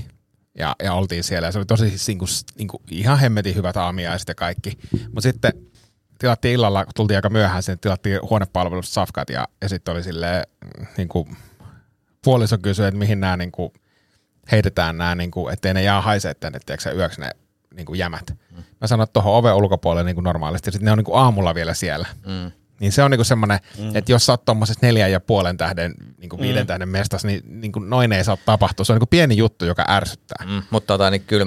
[0.58, 3.54] Ja, ja oltiin siellä ja se oli tosi siis niin kuin, niin kuin ihan hemmetin
[3.54, 4.78] hyvät aamiaiset ja kaikki.
[5.04, 5.52] Mutta sitten
[6.18, 10.42] tilattiin illalla, kun tultiin aika myöhään, sen tilattiin huonepalvelusta safkat ja, ja sitten oli silleen,
[10.96, 11.36] niin kuin,
[12.24, 13.72] puoliso kysyi, että mihin nämä niin kuin,
[14.52, 17.30] heitetään nämä, niin kuin, ettei ne jää haisee tänne, tiedätkö yöksi ne
[17.74, 18.30] niin kuin jämät.
[18.50, 18.62] Mm.
[18.80, 21.54] Mä sanoin, että tuohon oven ulkopuolelle niin kuin normaalisti, sitten ne on niin kuin aamulla
[21.54, 22.08] vielä siellä.
[22.26, 22.52] Mm.
[22.80, 23.96] Niin se on niinku semmoinen, mm.
[23.96, 26.42] että jos sä oot tuommoisessa neljän ja puolen tähden, niinku mm.
[26.42, 28.84] viiden tähden mestas, niin niinku noin ei saa tapahtua.
[28.84, 30.46] Se on niinku pieni juttu, joka ärsyttää.
[30.46, 30.62] Mm.
[30.70, 31.44] Mutta tota, niin kyllä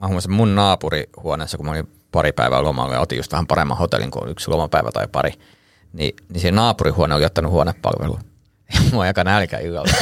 [0.00, 3.78] mä huomasin mun naapurihuoneessa, kun mä olin pari päivää lomalla ja otin just vähän paremman
[3.78, 5.32] hotellin kuin yksi lomapäivä tai pari,
[5.92, 8.20] niin, niin se naapurihuone oli ottanut huonepalvelua.
[8.92, 9.92] Mua aika nälkä illalla.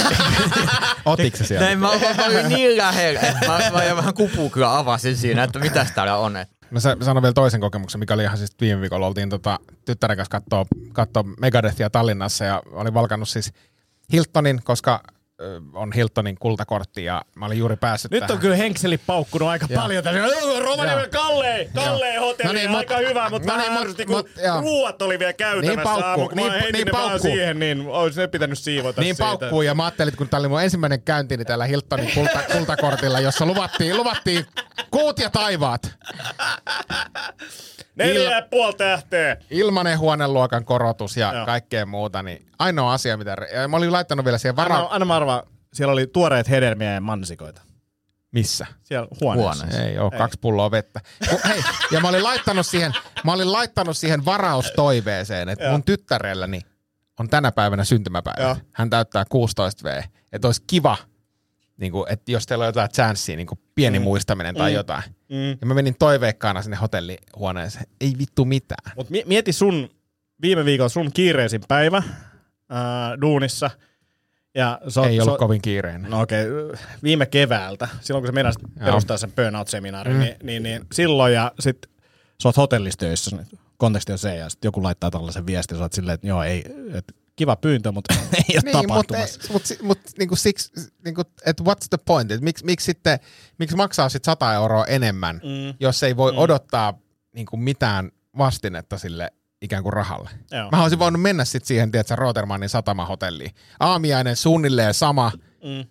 [1.05, 1.66] Otitko se siellä?
[1.66, 5.59] Näin, mä, mä, olin niin lähellä, että mä, mä vähän kupuu kyllä avasin siinä, että
[5.59, 6.37] mitä täällä on.
[6.70, 9.07] Mä sanon vielä toisen kokemuksen, mikä oli ihan siis viime viikolla.
[9.07, 13.53] Oltiin tota, tyttären kanssa katsoa, katsoa Megadethia Tallinnassa ja olin valkannut siis
[14.12, 15.00] Hiltonin, koska
[15.75, 18.33] on Hiltonin kultakortti ja mä olin juuri päässyt Nyt tähän.
[18.33, 19.81] on kyllä henkseli paukkunut aika ja.
[19.81, 20.05] paljon.
[20.05, 20.20] Tässä
[20.61, 24.29] Rovaniemen Kalle, Kalle hotelli, no niin, aika mut, hyvä, mutta no niin, mut, kun mut,
[24.61, 27.59] ruuat oli vielä käytävässä niin paukku, aamu, kun niin, mä heitin niin, ne vaan siihen,
[27.59, 29.29] niin olisi ne pitänyt siivota Niin siitä.
[29.38, 33.47] paukkuu ja mä ajattelin, kun tää oli mun ensimmäinen käyntini täällä Hiltonin kulta, kultakortilla, jossa
[33.47, 34.47] luvattiin, luvattiin
[34.90, 35.94] kuut ja taivaat.
[37.94, 39.37] Neljä Il- puoli tähteä.
[39.50, 41.46] Ilmanen huoneluokan korotus ja Joo.
[41.46, 42.22] kaikkea muuta.
[42.22, 43.37] Niin ainoa asia, mitä...
[43.54, 44.76] Ja mä olin laittanut vielä siihen vara...
[44.76, 45.42] Anna, anna mä arvaa,
[45.74, 47.62] siellä oli tuoreet hedelmiä ja mansikoita.
[48.33, 48.66] Missä?
[48.83, 49.64] Siellä huoneessa.
[49.64, 49.83] huoneessa.
[49.83, 51.00] Ei ole, kaksi pulloa vettä.
[51.48, 52.92] hei, ja mä olin laittanut siihen,
[53.24, 56.61] mä olin laittanut siihen varaustoiveeseen, että mun tyttärelläni
[57.20, 58.42] on tänä päivänä syntymäpäivä.
[58.42, 58.57] Joo.
[58.72, 60.04] Hän täyttää 16V.
[60.33, 60.96] Että olisi kiva,
[61.77, 64.03] niin kuin, että jos teillä on jotain chanssiä, niin kuin pieni mm.
[64.03, 64.75] muistaminen tai mm.
[64.75, 65.03] jotain.
[65.29, 65.51] Mm.
[65.61, 67.87] Ja mä menin toiveikkaana sinne hotellihuoneeseen.
[68.01, 68.97] Ei vittu mitään.
[68.97, 69.91] Mut mieti sun
[70.43, 72.03] viime viikolla sun kiireisin päivä
[72.68, 73.70] ää, duunissa.
[74.55, 76.11] Ja so, Ei ollut so, kovin kiireinen.
[76.11, 76.77] No okei, okay.
[77.03, 80.18] viime keväältä, silloin kun sä meinasit perustaa sen burnout-seminaari, mm.
[80.18, 81.87] niin, niin, niin, silloin ja sit
[82.43, 83.37] sä oot hotellistöissä,
[83.77, 86.64] konteksti on se, ja sit joku laittaa tällaisen viestin, sä oot silleen, että joo, ei,
[86.95, 89.53] et kiva pyyntö, mutta ei ole niin, tapahtumassa.
[89.53, 90.72] Mutta mut, mut, niinku siksi,
[91.05, 92.30] niinku, että what's the point?
[92.30, 93.18] Et miksi, miksi, sitten,
[93.59, 95.74] miksi maksaa sitten 100 euroa enemmän, mm.
[95.80, 96.39] jos ei voi mm.
[96.39, 96.99] odottaa
[97.35, 99.30] niinku mitään vastinetta sille
[99.62, 100.30] ikään kuin rahalle.
[100.51, 100.70] Joo.
[100.70, 103.51] Mä olisin voinut mennä sitten siihen, tiedätkö, Rotermannin satamahotelliin.
[103.80, 105.32] Aamiainen suunnilleen sama,
[105.64, 105.89] Mm.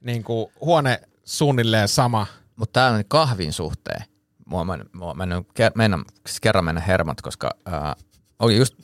[0.00, 2.26] niin kuin huone suunnilleen sama.
[2.56, 4.04] Mutta täällä kahvin suhteen,
[4.46, 4.78] mua mä,
[5.14, 7.96] mennyt, ker- mennä, siis kerran mennä hermot, koska ää,
[8.38, 8.74] oli just,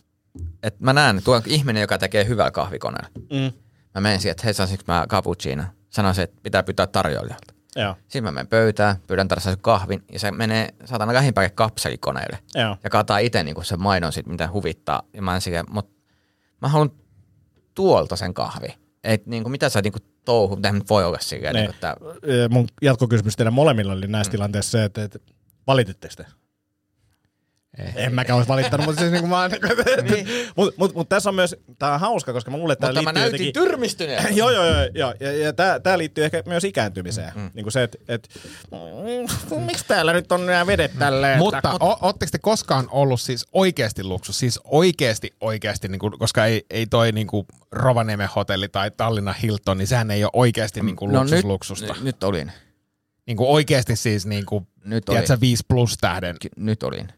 [0.62, 3.08] että mä näen, että tuo ihminen, joka tekee hyvää kahvikoneella.
[3.14, 3.52] Mm.
[3.94, 5.62] Mä menen siihen, että hei, saisinko mä cappuccino?
[5.90, 7.54] Sanoisin, että pitää pyytää tarjoilijalta.
[7.76, 7.94] Joo.
[8.02, 12.38] Sitten mä menen pöytään, pyydän tarjoilijalta kahvin, ja se menee saatana lähimpäin kapselikoneelle.
[12.54, 12.76] Joo.
[12.84, 15.02] Ja kataa itse niinku sen maidon sit, mitä huvittaa.
[15.12, 15.92] Ja mä en siihen, mutta
[16.62, 16.90] mä haluan
[17.74, 18.68] tuolta sen kahvi.
[19.04, 21.60] Et niinku, mitä sä niinku touhu, mitä nyt voi olla silleen, Niin.
[21.60, 21.96] niinku, että
[22.28, 24.32] Ö, Mun jatkokysymys teidän molemmilla oli näissä mm.
[24.32, 25.18] tilanteissa se, että, että
[25.66, 26.26] valititteko te?
[27.78, 27.92] Eh.
[27.96, 29.50] En mäkään olisi valittanut, mutta siis niin kuin mä oon,
[30.56, 33.02] mut, mut, mut, tässä on myös, tää on hauska, koska mä luulen, että tää mutta
[33.02, 33.70] mä liittyy näytin jotenkin...
[33.70, 34.36] tyrmistyneen.
[34.36, 35.14] joo, joo, joo, joo.
[35.20, 37.32] Ja, ja tää, tää liittyy ehkä myös ikääntymiseen.
[37.34, 37.50] Mm.
[37.54, 38.28] Niin kuin se, että et,
[38.70, 41.38] mm, miksi täällä nyt on nämä vedet tälleen?
[41.38, 44.38] Mutta o- ootteko te koskaan ollut siis oikeasti luksus?
[44.38, 49.32] Siis oikeasti, oikeasti, niin kuin, koska ei, ei toi niin kuin Rovaniemen hotelli tai Tallinna
[49.32, 51.92] Hilton, niin sehän ei ole oikeasti niin kuin No luksus nyt, luksusta.
[51.92, 52.52] nyt, nyt olin.
[53.26, 55.40] Niin kuin oikeasti siis niin kuin, Nyt tiedätkö, olin.
[55.40, 56.36] 5 plus tähden.
[56.40, 57.08] Ky- Nyt olin.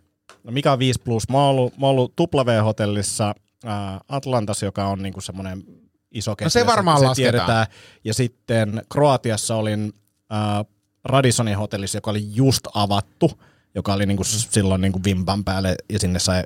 [0.44, 1.28] No mikä on 5 plus?
[1.28, 3.34] Mä oon ollut, mä oon ollut W-hotellissa
[3.64, 5.64] ää, Atlantas, joka on niinku semmoinen
[6.10, 6.46] iso ketju.
[6.46, 7.32] No se ja varmaan se lasketaan.
[7.32, 7.66] tiedetään.
[8.04, 9.92] Ja sitten Kroatiassa olin
[10.30, 10.64] ää,
[11.04, 13.40] Radisonin hotellissa, joka oli just avattu,
[13.74, 16.42] joka oli niinku s- silloin niinku vimpan päälle ja sinne sai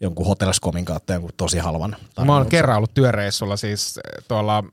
[0.00, 1.90] jonkun Hotelscomin kautta jonkun tosi halvan.
[1.90, 2.50] Mä oon tarjouksen.
[2.50, 4.64] kerran ollut työreissulla siis tuolla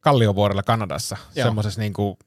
[0.00, 2.18] Kalliovuorella Kanadassa, semmoisessa niinku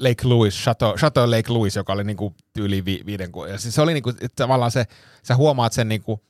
[0.00, 3.74] Lake Louis, Chateau, Chateau Lake Louis, joka oli niinku yli vi, viiden ku- ja siis
[3.74, 4.84] se oli niinku, että tavallaan se,
[5.22, 6.20] sä huomaat sen niinku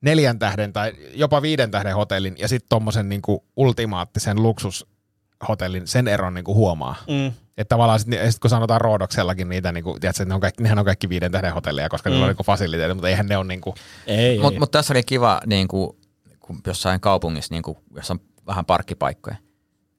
[0.00, 6.34] neljän tähden tai jopa viiden tähden hotellin ja sitten tommosen niinku ultimaattisen luksushotellin, sen eron
[6.34, 6.96] niinku huomaa.
[7.08, 7.26] Mm.
[7.58, 10.78] Että tavallaan sit, sit kun sanotaan Roodoksellakin niitä, niinku, tiedätkö, että ne on kaikki, nehän
[10.78, 12.12] on kaikki viiden tähden hotelleja, koska mm.
[12.12, 13.74] niillä on niinku fasiliteetit, mutta eihän ne ole niinku,
[14.06, 14.38] Ei, ei.
[14.38, 15.96] Mutta mut tässä oli kiva, niin kuin,
[16.40, 19.36] kun jossain kaupungissa, niin kuin, jossa on vähän parkkipaikkoja,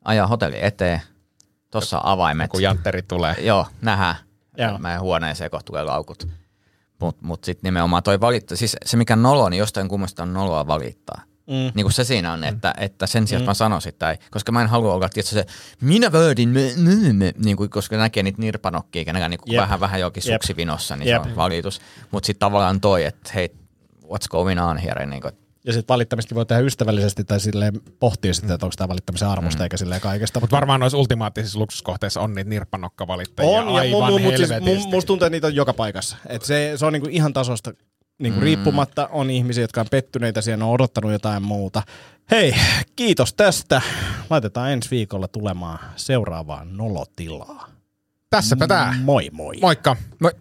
[0.06, 1.02] ajaa hotelli eteen,
[1.72, 2.52] tuossa on avaimet.
[2.52, 3.36] kun jantteri tulee.
[3.40, 4.16] Joo, nähdään.
[4.58, 4.78] Joo.
[4.78, 6.28] Meidän huoneeseen kohta tulee laukut.
[7.00, 10.34] Mutta mut sitten nimenomaan toi valittaa, siis se mikä on nolo, niin jostain kummasta on
[10.34, 11.22] noloa valittaa.
[11.50, 11.72] Mm.
[11.74, 14.62] Niin kuin se siinä on, että, että sen sijaan, että mä sanoisin, tai, koska mä
[14.62, 15.46] en halua olla, tietysti se,
[15.82, 19.62] minä wordin, me, me, me, niin kuin, koska näkee niitä nirpanokkia, kenellä niin kuin Jep.
[19.62, 21.24] vähän, vähän jokin suksivinossa, niin Jep.
[21.24, 21.82] se on valitus.
[22.12, 23.50] Mutta sitten tavallaan toi, että hei,
[24.04, 25.34] what's going on here, niin kuin,
[25.66, 29.64] Ja sitten valittamistakin voi tehdä ystävällisesti tai silleen pohtia sitten, että onko tämä valittamisen arvosta
[29.64, 30.40] eikä silleen kaikesta.
[30.40, 34.50] Mutta varmaan noissa ultimaattisissa luksuskohteissa on niitä nirppanokkavalittajia On, ja aivan mu, mu, mut siis,
[34.50, 34.90] mu, helvetisti.
[34.92, 36.18] musta tuntuu, että niitä on joka paikassa.
[36.30, 37.74] Et se, se on niinku ihan tasosta
[38.20, 38.44] niinku Mm.
[38.44, 39.08] riippumatta.
[39.12, 41.84] On ihmisiä, jotka on pettyneitä siihen, on odottanut jotain muuta.
[42.32, 42.56] Hei,
[42.96, 43.82] kiitos tästä.
[44.30, 47.68] Laitetaan ensi viikolla tulemaan seuraavaan nolotilaa.
[48.30, 48.96] Tässäpä tää.
[49.04, 49.56] Moi moi.
[49.62, 49.96] Moikka.
[50.22, 50.32] Moi.